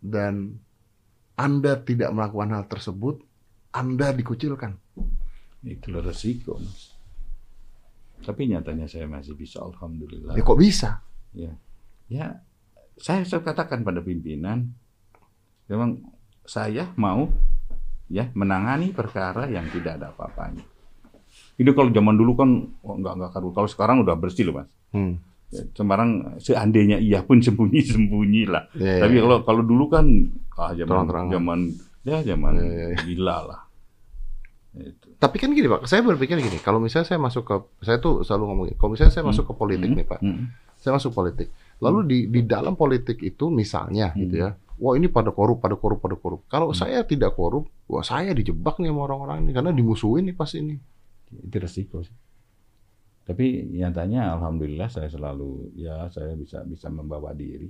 [0.00, 0.56] dan
[1.36, 3.20] Anda tidak melakukan hal tersebut,
[3.76, 4.72] Anda dikucilkan.
[5.60, 6.96] Itulah resiko, Mas.
[8.24, 10.32] Tapi nyatanya saya masih bisa, alhamdulillah.
[10.32, 11.04] Ya kok bisa?
[11.36, 11.52] Ya,
[12.08, 12.40] ya
[12.96, 14.72] saya katakan pada pimpinan,
[15.68, 16.00] memang
[16.48, 17.28] saya mau
[18.08, 20.62] ya menangani perkara yang tidak ada apa-apanya.
[21.56, 23.48] Ini kalau zaman dulu kan oh, nggak nggak karu.
[23.50, 24.68] Kalau sekarang udah bersih loh mas.
[24.92, 25.18] Hmm.
[25.46, 28.66] Ya, Semarang seandainya iya pun sembunyi sembunyi lah.
[28.74, 30.04] Ya, Tapi ya, kalau kalau dulu kan
[30.54, 31.32] ah zaman Terang-terangan.
[31.32, 31.58] zaman
[32.02, 32.98] ya zaman Ya, ya, ya.
[33.04, 33.60] gila lah.
[34.76, 35.08] Itu.
[35.16, 38.44] Tapi kan gini Pak, saya berpikir gini, kalau misalnya saya masuk ke, saya tuh selalu
[38.44, 40.44] ngomongin, kalau misalnya saya masuk ke politik Hmm, nih Pak, hmm.
[40.76, 41.48] saya masuk politik.
[41.80, 44.20] Lalu di di dalam politik itu misalnya Hmm.
[44.20, 46.40] gitu ya, wah ini pada korup, pada korup, pada korup.
[46.46, 46.78] Kalau Hmm.
[46.78, 50.76] saya tidak korup, wah saya dijebak nih sama orang-orang ini karena dimusuhin nih pas ini.
[51.26, 52.14] itu resiko sih.
[53.26, 57.66] Tapi nyatanya alhamdulillah saya selalu ya saya bisa bisa membawa diri.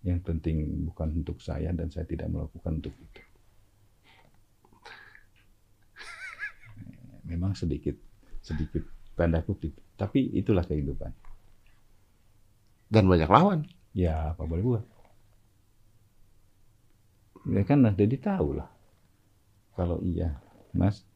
[0.00, 3.20] Yang penting bukan untuk saya dan saya tidak melakukan untuk itu.
[7.28, 8.00] Memang sedikit
[8.40, 8.80] sedikit
[9.12, 11.12] tanda kutip, tapi itulah kehidupan.
[12.88, 13.68] Dan banyak lawan.
[13.92, 14.84] Ya apa boleh buat.
[17.46, 18.66] Ya kan jadi tahu lah.
[19.78, 20.42] Kalau iya,
[20.74, 21.06] Mas,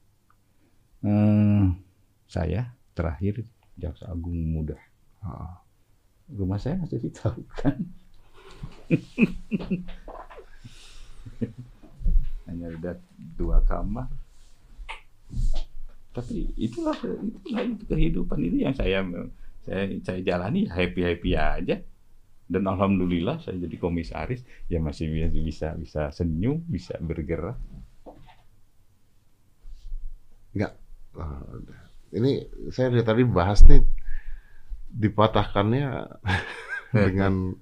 [1.02, 1.66] eh,
[2.30, 3.42] saya terakhir
[3.74, 4.78] jaksa agung muda.
[5.18, 5.58] Ah.
[6.32, 7.76] Rumah saya masih tahu kan.
[12.46, 12.96] Hanya ada
[13.36, 14.08] dua kamar.
[16.12, 19.00] Tapi itulah itulah itu kehidupan itu yang saya
[19.64, 21.80] saya saya jalani happy happy aja.
[22.46, 27.56] Dan alhamdulillah saya jadi komisaris ya masih bisa bisa bisa senyum, bisa bergerak.
[30.52, 30.76] Enggak.
[31.16, 31.40] Ah,
[32.12, 33.84] ini saya dari tadi bahas nih
[34.92, 35.88] dipatahkannya
[37.08, 37.56] dengan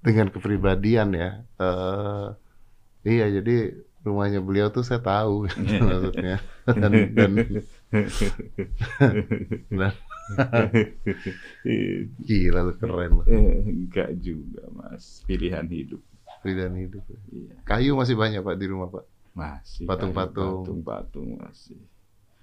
[0.00, 1.30] dengan kepribadian ya.
[1.60, 2.26] Eh,
[3.04, 3.76] iya, jadi
[4.06, 5.50] rumahnya beliau tuh saya tahu
[5.82, 6.38] maksudnya.
[6.64, 7.62] Dan, dan, dan
[12.18, 13.22] gila lu keren lu.
[13.24, 16.00] Eh, Enggak juga mas, pilihan hidup.
[16.40, 17.02] Pilihan hidup.
[17.28, 17.54] Iya.
[17.62, 19.04] Kayu masih banyak Pak di rumah Pak.
[19.32, 20.64] Masih Patung-patung.
[20.64, 21.76] patung-patung masih.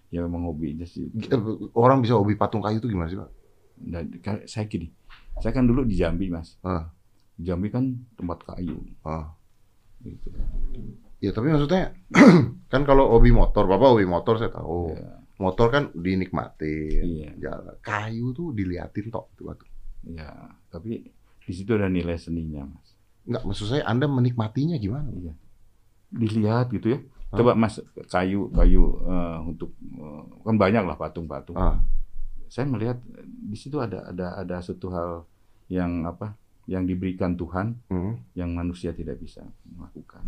[0.08, 1.10] Ya memang hobinya sih.
[1.10, 1.34] itu.
[1.74, 3.32] Orang bisa hobi patung kayu itu gimana sih Pak?
[3.76, 4.94] Dan ka- saya gini,
[5.40, 6.56] saya kan dulu di Jambi mas.
[6.62, 6.94] Ah,
[7.34, 8.78] Di Jambi kan tempat kayu.
[9.02, 9.34] ah.
[10.00, 10.30] Gitu.
[11.18, 11.96] Ya tapi maksudnya
[12.72, 14.92] kan kalau hobi motor, Bapak hobi motor saya tahu.
[14.94, 17.04] Ya, Motor kan dinikmatin.
[17.04, 17.30] Iya.
[17.42, 17.76] Jalan.
[17.82, 19.66] Kayu tuh diliatin tok tuh batu.
[20.04, 20.28] ya,
[20.68, 21.00] tapi
[21.44, 22.92] di situ ada nilai seninya mas.
[23.24, 25.10] Enggak, maksud saya Anda menikmatinya gimana?
[25.16, 25.34] Iya.
[26.12, 27.00] Dilihat gitu ya.
[27.32, 27.38] Hah?
[27.40, 27.80] Coba mas
[28.12, 31.56] kayu kayu eh, untuk eh, kan banyak lah patung-patung.
[31.56, 31.80] Ah,
[32.52, 35.24] Saya melihat eh, di situ ada ada ada satu hal
[35.72, 36.36] yang apa
[36.68, 40.24] yang diberikan Tuhan hmm, yang manusia tidak bisa melakukan.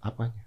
[0.00, 0.45] apanya?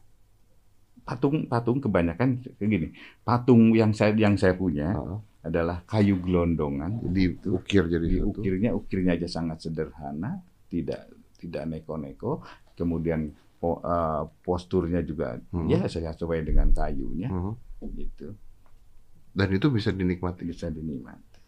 [1.10, 2.94] Patung-patung kebanyakan gini.
[3.26, 7.02] Patung yang saya yang saya punya Ah, adalah kayu gelondongan.
[7.10, 8.38] diukir jadi satu.
[8.38, 10.38] Diukirnya ukirnya aja sangat sederhana,
[10.70, 11.10] tidak
[11.42, 12.46] tidak neko-neko.
[12.78, 15.66] Kemudian po- eh, posturnya juga Hmm.
[15.66, 17.58] ya saya sesuai dengan kayunya Hmm.
[17.98, 18.38] gitu.
[19.34, 20.46] Dan itu bisa dinikmati.
[20.46, 21.42] Bisa dinikmati.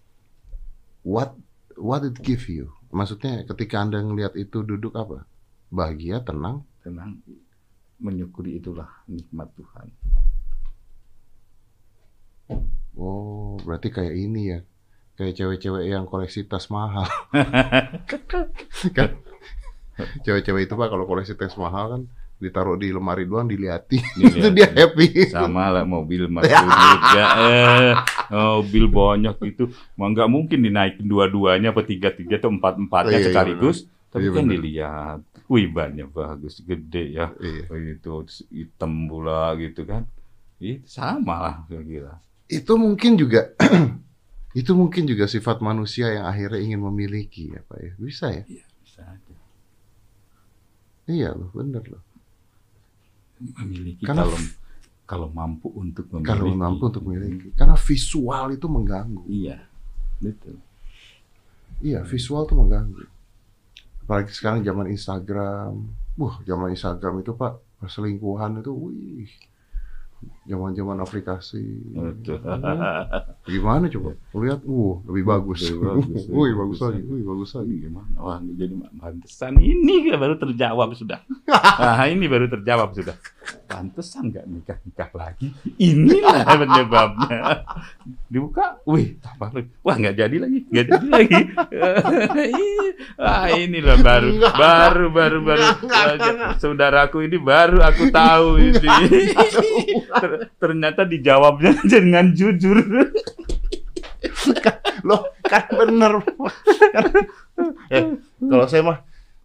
[1.06, 1.38] What
[1.78, 2.74] what it give you?
[2.90, 5.24] Maksudnya ketika Anda ngelihat itu duduk apa?
[5.70, 6.66] Bahagia, tenang.
[6.82, 7.22] Tenang
[8.02, 9.88] menyukuri itulah nikmat Tuhan.
[12.98, 14.60] Oh, berarti kayak ini ya.
[15.16, 17.06] Kayak cewek-cewek yang koleksi tas mahal.
[18.98, 19.10] kan
[20.26, 22.02] cewek-cewek itu Pak kalau koleksi tas mahal kan
[22.42, 24.02] ditaruh di lemari doang dilihatin.
[24.18, 24.54] itu Dilihatin.
[24.58, 25.30] dia happy.
[25.30, 27.94] sama lah mobil mas juga eh
[28.34, 33.30] mobil banyak itu mah nggak mungkin dinaikin dua-duanya apa tiga-tiga atau empat-empatnya Oh, iya, iya,
[33.30, 34.54] sekaligus tapi Iya, kan benar.
[34.54, 37.72] dilihat wih bannya bagus gede ya Iya.
[37.96, 40.04] Itu hitam pula gitu kan
[40.60, 43.56] itu sama lah kira-kira Itu mungkin juga
[44.60, 47.92] itu mungkin juga sifat manusia yang akhirnya ingin memiliki ya Pak ya.
[47.96, 48.44] Bisa ya?
[48.46, 49.36] iya bisa aja
[51.08, 52.04] Iya loh, bener loh.
[53.58, 54.38] memiliki Karena- kalau
[55.08, 56.30] kalau mampu untuk memiliki.
[56.30, 57.48] Kalau mampu untuk memiliki.
[57.52, 59.24] Karena visual itu mengganggu.
[59.28, 59.60] Iya,
[60.24, 60.56] betul.
[61.84, 63.04] Iya, visual itu mengganggu.
[64.12, 65.88] Apalagi sekarang zaman Instagram.
[66.20, 69.32] Wah, zaman Instagram itu Pak, perselingkuhan itu, wih.
[70.44, 71.64] Zaman-zaman aplikasi.
[71.96, 72.44] Betul.
[73.56, 74.12] Gimana coba?
[74.36, 75.64] Lihat, uh, lebih bagus.
[75.64, 76.92] Lebih bagus, Wih, bagus bagus.
[76.92, 77.76] lagi, wih, bagus lagi.
[77.88, 78.12] Gimana?
[78.20, 81.24] Wah, ini jadi pantesan ini baru terjawab sudah.
[81.80, 83.16] Nah, ini baru terjawab sudah.
[83.66, 85.50] Pantesan nggak nikah nikah lagi.
[85.82, 87.66] Inilah penyebabnya.
[88.30, 89.70] Dibuka, wih, tambah lagi.
[89.82, 91.42] Wah, nggak jadi lagi, nggak jadi lagi.
[93.18, 93.50] ah,
[94.02, 94.56] baru, Enggak.
[94.56, 95.64] baru, baru, baru.
[95.82, 96.52] Enggak, enggak, enggak.
[96.62, 98.78] Saudaraku ini baru aku tahu ini.
[100.06, 102.78] Ter- ternyata dijawabnya dengan jujur.
[105.02, 106.14] Loh, kan bener.
[106.94, 107.26] Kan-
[107.90, 108.04] eh,
[108.38, 109.00] kalau saya mah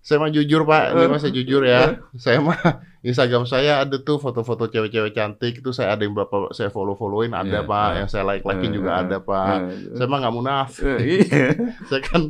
[0.07, 1.99] saya mah jujur Pak, ini mah saya jujur ya.
[2.15, 2.61] Saya mah
[3.07, 7.61] Instagram saya ada tuh foto-foto cewek-cewek cantik itu saya ada yang berapa saya follow-followin ada
[7.61, 9.47] Iya, Pak, yang saya like-likein juga Eh, ada Pak.
[9.63, 10.83] eh, Saya mah nggak munafik.
[10.83, 11.47] eh, iya.
[11.89, 12.23] Saya kan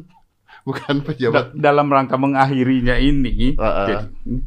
[0.62, 1.32] bukan pejabat.
[1.50, 3.86] Da- dalam rangka mengakhirinya ini, Ah, ah.
[3.86, 4.40] jadi, ini,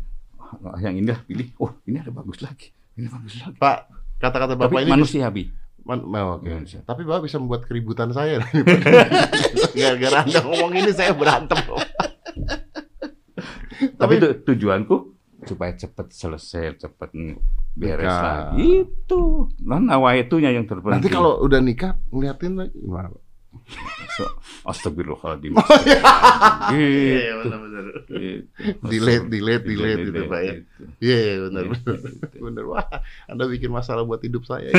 [0.59, 1.47] oh, yang ini lah pilih.
[1.57, 2.69] Oh, ini ada bagus lagi.
[2.93, 3.55] Ini bagus lagi.
[3.55, 3.77] Pak,
[4.19, 5.43] kata-kata Tapi Bapak ini manusiawi.
[5.81, 6.45] Man, oh, oke.
[6.45, 6.83] Manusia.
[6.83, 8.37] Tapi Bapak bisa membuat keributan saya.
[9.73, 11.57] Gara-gara Anda ngomong ini saya berantem.
[13.95, 15.15] Tapi tu- tujuanku
[15.49, 17.09] supaya cepat selesai, cepat
[17.73, 18.85] beres lagi.
[18.85, 19.49] Itu.
[19.65, 21.01] Nah, nawaitunya yang terpenting.
[21.01, 23.09] nanti kalau udah nikah ngeliatin lagi gimana?
[23.09, 23.23] Pak?
[24.13, 24.23] So,
[24.65, 25.53] Astagfirullahaladzim.
[26.69, 27.33] Iya, gitu.
[27.41, 27.85] benar-benar.
[28.05, 28.43] Gitu.
[28.85, 30.53] Delete, delete, delete gitu, Pak, ya.
[31.01, 31.95] Iya, iya, benar, benar.
[31.97, 32.37] Gitu.
[32.45, 32.63] Benar.
[32.69, 32.85] Wah,
[33.25, 34.69] Anda bikin masalah buat hidup saya.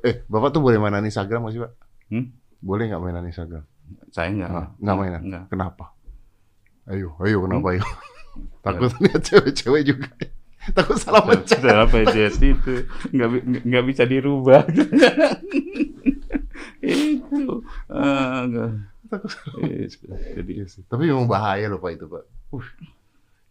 [0.00, 1.72] Eh, Bapak tuh boleh mainan Instagram nggak sih, Pak?
[2.10, 2.24] Hmm?
[2.60, 3.64] Boleh nggak mainan Instagram?
[4.10, 4.50] Saya enggak.
[4.50, 5.20] Ah, nggak mainan.
[5.22, 5.44] Enggak.
[5.52, 5.84] Kenapa?
[6.88, 7.74] Ayo, ayo, kenapa Hmm?
[7.76, 7.84] ayo?
[8.64, 10.08] Takut lihat cewek-cewek juga.
[10.76, 11.60] Takut salah mencet.
[11.60, 12.74] Salah pencet itu
[13.10, 13.28] nggak
[13.64, 14.62] nggak bisa dirubah.
[16.80, 17.54] itu.
[17.88, 18.70] Nggak.
[19.10, 20.06] Takut salah Itu.
[20.12, 20.64] Jadi Iya.
[20.86, 22.24] Tapi memang bahaya loh Pak itu Pak.
[22.52, 22.64] Uh.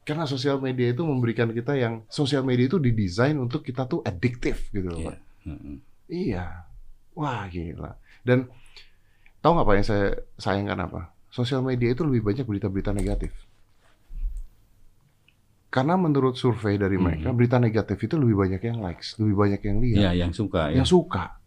[0.05, 4.69] Karena sosial media itu memberikan kita yang sosial media itu didesain untuk kita tuh adiktif
[4.71, 5.09] gitu loh Iya.
[5.09, 5.17] Pak.
[5.45, 5.75] Mm-mm.
[6.09, 6.45] Iya.
[7.13, 7.91] Wah gila.
[8.23, 8.47] Dan
[9.39, 11.01] tahu nggak Pak yang saya sayangkan apa?
[11.29, 13.29] Sosial media itu lebih banyak berita-berita negatif.
[15.69, 17.37] Karena menurut survei dari mereka, Mhm.
[17.37, 20.81] berita negatif itu lebih banyak yang likes, lebih banyak yang lihat, Iya, yang suka ya.
[20.81, 21.37] yang suka.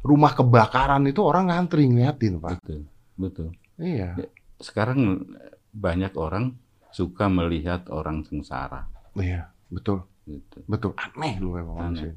[0.00, 2.60] Rumah kebakaran itu orang ngantri ngeliatin Pak.
[2.60, 2.80] Betul.
[3.16, 3.48] Betul.
[3.76, 4.20] Iya.
[4.56, 5.24] Sekarang
[5.72, 6.60] banyak orang
[6.92, 8.84] suka melihat orang sengsara.
[9.16, 10.04] Iya, betul.
[10.28, 10.60] Gitu.
[10.68, 11.84] Betul, aneh lu memang Aneh.
[12.04, 12.12] manusia.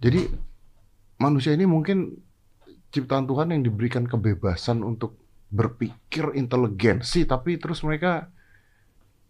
[0.00, 0.20] Jadi
[1.16, 2.16] manusia ini mungkin
[2.88, 5.20] ciptaan Tuhan yang diberikan kebebasan untuk
[5.52, 8.32] berpikir inteligensi, tapi terus mereka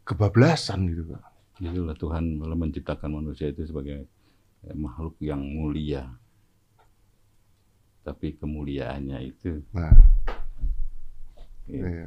[0.07, 1.23] kebablasan gitu Pak.
[1.59, 4.07] Itulah Tuhan malah menciptakan manusia itu sebagai
[4.63, 6.07] eh, makhluk yang mulia.
[8.03, 9.95] Tapi kemuliaannya itu Nah,
[11.71, 12.07] ya, iya.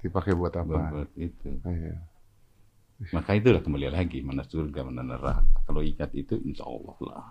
[0.00, 0.76] dipakai buat apa?
[0.92, 1.56] buat itu.
[1.64, 1.96] Iya.
[3.12, 5.44] Maka itulah kembali lagi mana surga mana neraka.
[5.68, 7.26] Kalau ingat itu insya Allah lah.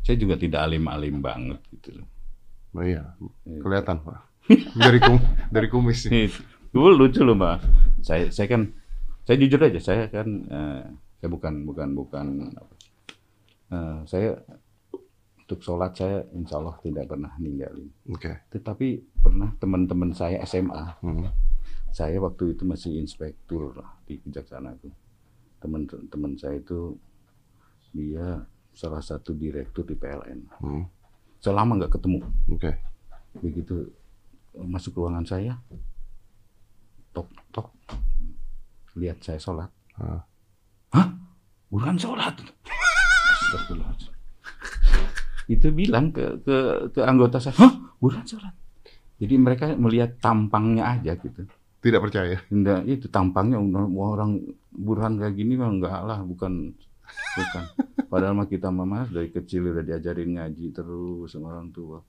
[0.00, 2.08] Saya juga tidak alim-alim banget gitu loh.
[2.70, 3.02] Oh, iya,
[3.44, 3.60] Iya.
[3.60, 4.18] kelihatan Pak.
[4.72, 5.18] Dari kum
[5.54, 6.30] dari kumis nih.
[6.70, 7.58] Dulu lucu loh mbak.
[8.00, 8.62] Saya saya kan
[9.22, 10.82] saya jujur aja saya kan eh,
[11.18, 12.74] saya bukan bukan bukan apa,
[13.70, 14.38] eh, saya
[15.40, 17.90] untuk sholat saya insya Allah tidak pernah ninggalin.
[18.06, 18.38] Oke.
[18.48, 18.86] Tetapi
[19.18, 21.26] pernah teman-teman saya SMA Hmm.
[21.90, 24.94] saya waktu itu masih inspektur lah di kejaksaan agung.
[25.58, 26.94] Teman-teman saya itu
[27.90, 30.40] dia salah satu direktur di PLN.
[30.62, 30.86] Hmm.
[31.40, 32.20] Selama nggak ketemu,
[32.52, 32.70] Oke.
[33.40, 33.88] begitu
[34.52, 35.56] eh, masuk ruangan saya,
[37.16, 37.72] tok tok,
[39.00, 39.72] lihat saya sholat.
[39.96, 40.20] Ah.
[40.92, 41.08] Hah?
[41.72, 42.36] Bukan sholat.
[43.40, 44.14] Astagfirullahaladzim.
[45.50, 46.56] itu bilang ke, ke
[46.92, 47.72] ke anggota saya, hah?
[47.98, 48.54] Bukan sholat.
[49.20, 51.48] Jadi mereka melihat tampangnya aja gitu.
[51.80, 52.36] Tidak percaya.
[52.52, 53.56] Enggak, itu tampangnya
[53.96, 56.76] orang burhan kayak gini mah enggak lah, bukan
[57.36, 57.64] bukan.
[58.10, 62.02] Padahal mah kita mah mas dari kecil udah diajarin ngaji terus sama orang tua.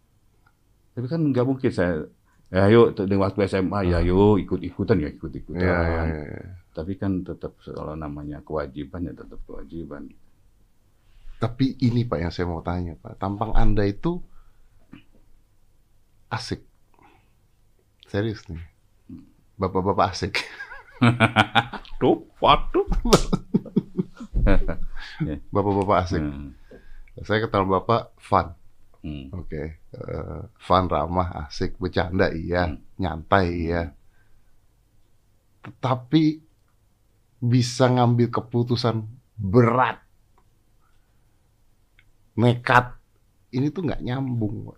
[0.98, 2.04] Tapi kan nggak mungkin saya
[2.52, 5.62] ya ayo tuh, di waktu SMA ya ayo ikut-ikutan ya ikut-ikutan.
[5.62, 6.02] Iya.
[6.10, 6.42] iya.
[6.74, 10.10] Tapi kan tetap kalau namanya kewajiban ya tetap kewajiban.
[11.42, 14.22] Tapi ini Pak yang saya mau tanya Pak, tampang Anda itu
[16.30, 16.62] asik.
[18.06, 18.62] Serius nih.
[19.58, 20.38] Bapak-bapak asik.
[22.02, 22.86] Tuh, waduh.
[25.54, 26.22] Bapak-bapak asik.
[26.22, 26.54] Hmm.
[27.22, 28.56] Saya kenal Bapak fun.
[29.02, 29.34] Hmm.
[29.34, 29.82] Oke.
[29.92, 32.80] Eh, fun, ramah, asik, bercanda iya, Hmm.
[33.02, 33.82] nyantai iya.
[35.62, 36.42] Tetapi
[37.42, 39.02] bisa ngambil keputusan
[39.38, 39.98] berat,
[42.38, 42.94] nekat,
[43.50, 44.70] ini tuh nggak nyambung,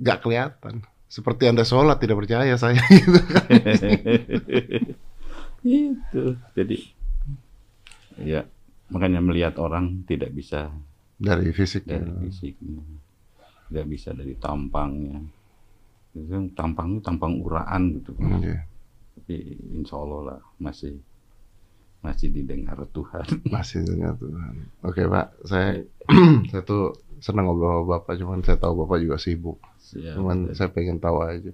[0.00, 0.80] nggak kelihatan.
[1.08, 3.48] Seperti anda sholat tidak percaya saya gitu kan.
[5.64, 6.76] itu jadi
[8.22, 8.46] ya
[8.88, 10.72] makanya melihat orang tidak bisa
[11.18, 12.80] dari fisik dari fisiknya
[13.68, 15.20] tidak bisa dari tampangnya
[16.16, 18.64] itu kan tampang itu tampang uraan gitu Hmm, iya.
[19.18, 20.96] tapi insya Allah lah masih
[21.98, 24.54] masih didengar Tuhan Masih dengan Tuhan.
[24.86, 25.82] Oke Pak, saya
[26.54, 29.58] saya tuh senang ngobrol sama Bapak, cuman saya tahu Bapak juga sibuk.
[29.82, 30.14] Siap.
[30.14, 31.50] Cuman saya pengen tahu aja.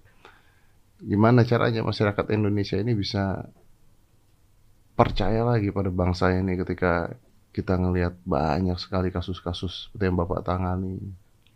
[1.00, 3.48] Gimana caranya masyarakat Indonesia ini bisa
[4.94, 7.14] percaya lagi pada bangsa ini ketika
[7.54, 10.98] kita ngelihat banyak sekali kasus-kasus seperti yang Bapak tangani,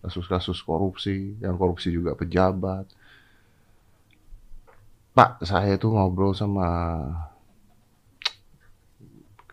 [0.03, 2.87] kasus-kasus korupsi, yang korupsi juga pejabat.
[5.15, 6.67] Pak, saya itu ngobrol sama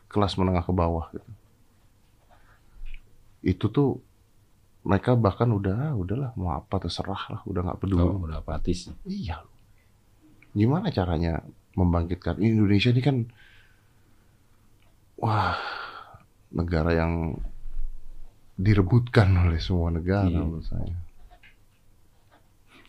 [0.05, 1.31] kelas menengah ke bawah gitu.
[3.41, 3.89] Itu tuh
[4.85, 8.93] mereka bahkan udah "Ah, udahlah mau apa terserah lah udah nggak peduli Oh, udah apatis
[9.09, 9.41] iya
[10.53, 11.41] gimana caranya
[11.73, 13.17] membangkitkan Indonesia ini kan
[15.25, 15.57] wah
[16.51, 17.35] negara yang
[18.55, 20.37] direbutkan oleh semua negara Iya.
[20.39, 20.95] menurut saya.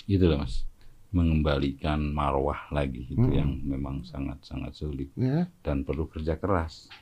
[0.07, 0.63] Gitu loh mas.
[1.11, 3.33] Mengembalikan marwah lagi itu Mm-mm.
[3.33, 6.93] yang memang sangat sangat sulit ya dan perlu kerja keras.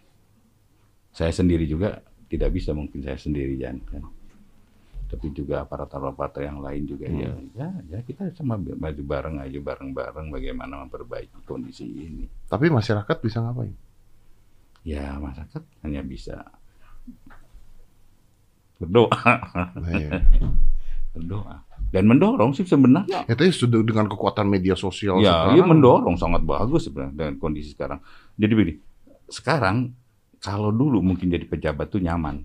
[1.10, 4.06] Saya sendiri juga tidak bisa mungkin saya sendirian kan.
[5.04, 7.20] Tapi juga aparat-aparat yang lain juga Hmm.
[7.20, 12.24] ya ya ya kita sama maju bareng aja bareng-bareng bagaimana memperbaiki kondisi ini.
[12.46, 13.74] Tapi masyarakat bisa ngapain
[14.84, 16.44] ya masyarakat hanya bisa
[18.78, 19.32] berdoa.
[19.80, 20.20] Nah, iya.
[21.16, 21.64] berdoa.
[21.88, 23.24] Dan mendorong sih sebenarnya.
[23.24, 27.72] Itu sudah dengan kekuatan media sosial ya sekarang iya mendorong sangat bagus sebenarnya dengan kondisi
[27.72, 27.98] sekarang.
[28.36, 28.74] Jadi begini
[29.32, 29.94] sekarang
[30.42, 32.44] kalau dulu mungkin jadi pejabat tuh nyaman.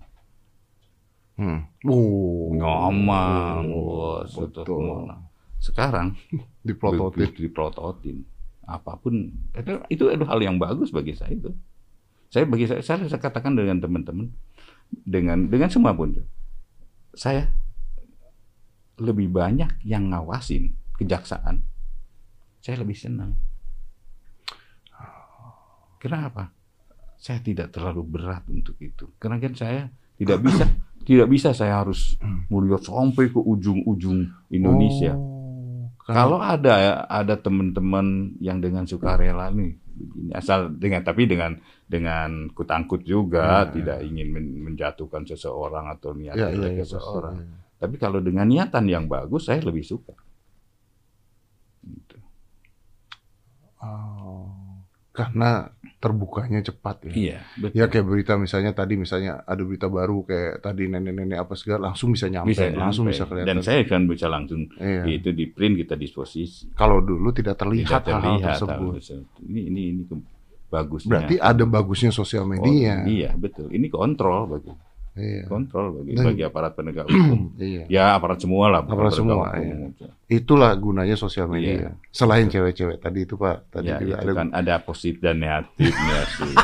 [1.40, 1.64] Hmm.
[1.88, 5.08] oh, nyaman oh, betul.
[5.56, 6.12] sekarang
[6.68, 8.28] diprototin diprototin
[8.68, 11.48] apa pun itu, itu adalah hal yang bagus bagi saya itu
[12.30, 14.30] saya bagi saya saya, saya katakan dengan teman-teman
[14.90, 16.14] dengan dengan semua pun
[17.14, 17.50] saya
[19.00, 21.64] lebih banyak yang ngawasin kejaksaan.
[22.60, 23.32] Saya lebih senang.
[25.96, 26.52] Kenapa?
[27.16, 29.08] Saya tidak terlalu berat untuk itu.
[29.16, 29.88] Karena kan saya
[30.20, 30.64] tidak bisa
[31.08, 32.20] tidak bisa saya harus
[32.52, 35.16] melihat sampai ke ujung-ujung Indonesia.
[35.16, 41.52] Oh, kalau ada ada teman-teman yang dengan sukarela nih begini asal dengan tapi dengan
[41.84, 47.34] dengan kutangkut juga Ya, tidak ingin men- menjatuhkan seseorang atau niat ya, jelek iya, seseorang.
[47.36, 47.56] iya.
[47.76, 50.12] Tapi kalau dengan niatan yang bagus saya lebih suka.
[51.80, 52.16] Gitu.
[53.80, 54.52] Oh,
[55.16, 57.12] karena terbukanya cepat ya.
[57.12, 57.76] Iya, betul.
[57.76, 62.16] Ya kayak berita misalnya tadi misalnya ada berita baru kayak tadi nenek-nenek apa segala langsung
[62.16, 63.20] bisa nyampe, bisa langsung nyampe.
[63.20, 63.48] bisa kelihatan.
[63.52, 65.04] Dan saya kan bisa langsung Iya.
[65.20, 66.72] itu di print kita disposisi.
[66.72, 68.90] Kalau dulu tidak terlihat, hal-hal tersebut.
[68.90, 69.44] hal tersebut.
[69.44, 70.02] Ini ini ini
[70.72, 71.10] bagusnya.
[71.12, 73.04] Berarti ada bagusnya sosial media.
[73.04, 73.68] Oh, iya, betul.
[73.68, 74.72] Ini kontrol bagi
[75.20, 75.44] Iya.
[75.44, 77.40] kontrol bagi Dan- bagi aparat penegak hukum.
[77.60, 77.82] Iya.
[77.86, 78.80] Ya aparat semua lah.
[78.80, 79.92] Aparat semua, hukum.
[80.26, 81.72] Itulah gunanya sosial media.
[81.76, 81.90] Iya.
[82.08, 86.18] Selain cewek-cewek tadi itu Pak, tadi Ya, juga itu ada kan ada positif dan negatifnya
[86.34, 86.54] sih.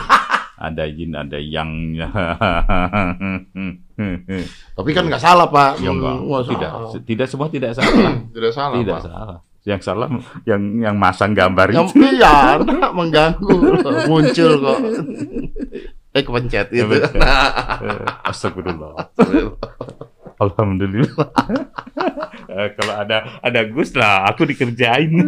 [0.57, 2.09] ada yin, ada yangnya.
[4.73, 5.81] Tapi kan nggak salah Pak.
[5.81, 6.91] ya enggak, Hmm, tidak, salah.
[7.03, 7.93] tidak semua tidak salah.
[8.35, 9.05] Tidak salah tidak Pak.
[9.05, 9.39] salah.
[9.67, 10.07] Yang salah
[10.47, 12.07] yang yang masang gambar Yang itu.
[12.15, 12.55] iya,
[12.97, 13.57] mengganggu
[14.07, 14.79] muncul kok.
[16.17, 16.89] Eh kepencet Ya, itu.
[16.89, 17.21] betul.
[17.21, 17.77] Nah.
[17.79, 18.93] Eh, Astagfirullah.
[20.39, 21.29] Alhamdulillah.
[22.47, 25.13] Eh, kalau ada ada Gus lah, aku dikerjain.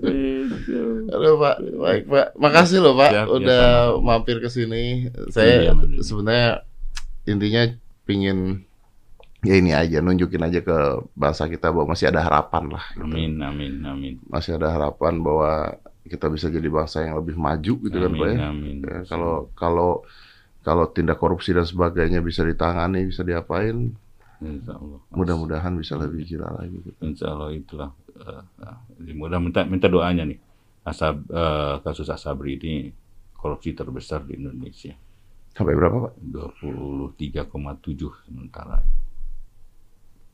[0.00, 0.78] Itu.
[1.10, 2.26] Aduh Pak, baik Pak.
[2.36, 4.14] Makasih loh Pak Siap, ya, udah sama-sama.
[4.14, 4.84] mampir ke sini.
[5.28, 6.00] Saya Iya, bener.
[6.00, 6.50] sebenarnya
[7.24, 7.62] intinya
[8.04, 8.38] pingin
[9.40, 10.76] ya ini aja nunjukin aja ke
[11.12, 12.84] bangsa kita bahwa masih ada harapan lah.
[12.94, 13.04] gitu.
[13.04, 14.14] Amin, amin, amin.
[14.24, 18.36] Masih ada harapan bahwa kita bisa jadi bangsa yang lebih maju gitu kan Pak ya.
[18.36, 18.76] amin, amin.
[18.84, 19.90] Ya, kalau kalau
[20.60, 23.96] kalau tindak korupsi dan sebagainya bisa ditangani, bisa diapain,
[25.12, 26.76] mudah-mudahan bisa lebih gila lagi.
[26.80, 27.00] Gitu.
[27.04, 27.90] Insya Allah itulah.
[29.00, 30.38] jadi mudah minta minta doanya nih.
[30.84, 32.92] Asab eh, kasus Asabri ini
[33.32, 34.92] korupsi terbesar di Indonesia.
[35.54, 36.14] Sampai berapa Pak?
[36.20, 38.84] 23,7 sementara.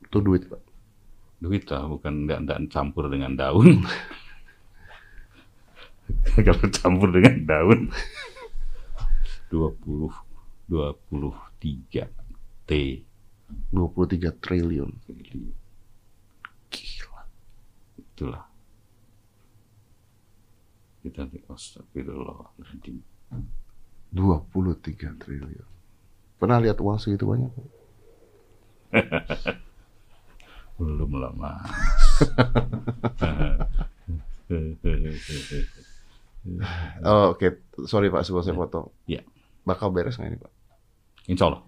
[0.02, 0.62] Itu duit Pak.
[1.40, 3.82] Duit lah, bukan enggak, enggak campur dengan daun.
[6.46, 7.80] Kalau campur dengan daun
[9.50, 10.10] 20
[10.70, 12.06] 23
[12.66, 12.72] T
[13.74, 14.90] 23 triliun.
[16.70, 17.22] Gila.
[17.98, 18.46] Itulah.
[21.02, 23.02] Kita astagfirullahaladzim.
[24.14, 25.68] 23 triliun.
[26.38, 27.50] Pernah lihat uang segitu banyak?
[30.78, 31.66] Belum lah, Mas.
[37.06, 38.88] Oh, Oke, sorry Pak, sebelum saya potong.
[39.04, 39.20] Iya.
[39.62, 40.52] Bakal beres nggak ini Pak?
[41.28, 41.62] Insya Allah.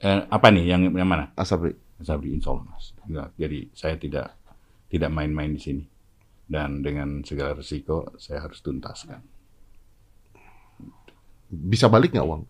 [0.00, 1.30] Eh, apa nih yang yang mana?
[1.36, 1.76] Asabri.
[2.00, 2.96] Sabri insya Allah mas.
[3.06, 4.32] Ya, jadi saya tidak
[4.88, 5.84] tidak main-main di sini
[6.48, 9.20] dan dengan segala risiko saya harus tuntaskan.
[11.50, 12.42] Bisa balik nggak uang?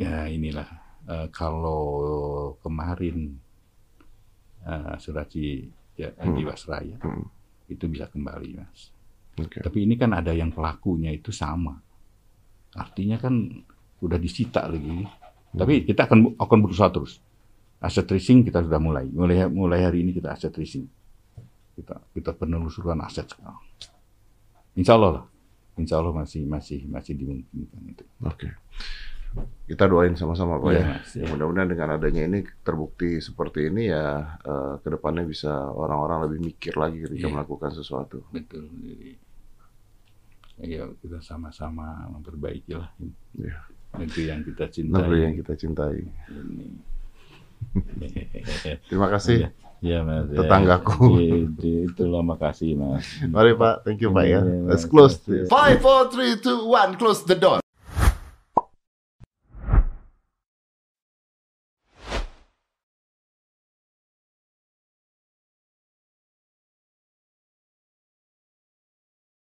[0.00, 0.66] Ya inilah
[1.06, 1.84] eh, kalau
[2.64, 3.38] kemarin
[4.64, 7.28] uh, Suraci ya, Jiwasraya Hmm.
[7.68, 8.93] itu bisa kembali mas.
[9.34, 9.58] Oke.
[9.60, 11.74] Tapi ini kan ada yang pelakunya itu sama.
[12.74, 13.34] Artinya kan
[13.98, 15.06] udah disita lagi.
[15.54, 17.22] Tapi kita akan akan berusaha terus.
[17.78, 19.06] Aset tracing kita sudah mulai.
[19.06, 20.86] Mulai mulai hari ini kita aset tracing.
[21.74, 23.58] Kita kita penelusuran aset sekarang.
[24.74, 25.24] Insya Allah lah.
[25.78, 28.04] Insya Allah masih masih masih dimungkinkan itu.
[28.22, 28.50] Oke.
[29.66, 30.84] Kita doain sama-sama Pak ya.
[30.86, 31.26] Mas, Ya.
[31.26, 36.78] Mudah-mudahan dengan adanya ini terbukti seperti ini ya eh, ke depannya bisa orang-orang lebih mikir
[36.78, 37.34] lagi ketika Iya.
[37.34, 38.22] melakukan sesuatu.
[38.30, 38.70] Betul.
[40.62, 42.90] Ya kita sama-sama memperbaiki lah.
[43.34, 43.56] Iya.
[44.02, 44.94] Itu yang kita cintai.
[44.94, 45.98] Negeri yang kita cintai.
[46.30, 46.68] Ini.
[48.90, 49.50] Terima kasih.
[49.84, 50.30] Ya, mas.
[50.32, 50.40] ya.
[50.40, 51.20] Tetanggaku.
[51.20, 53.04] Itu, itulah makasih mas.
[53.26, 54.40] Mari Pak, thank you Pak ya.
[54.40, 55.50] Iya, Let's close this.
[55.50, 57.63] Five, four, three, two, one, close the door.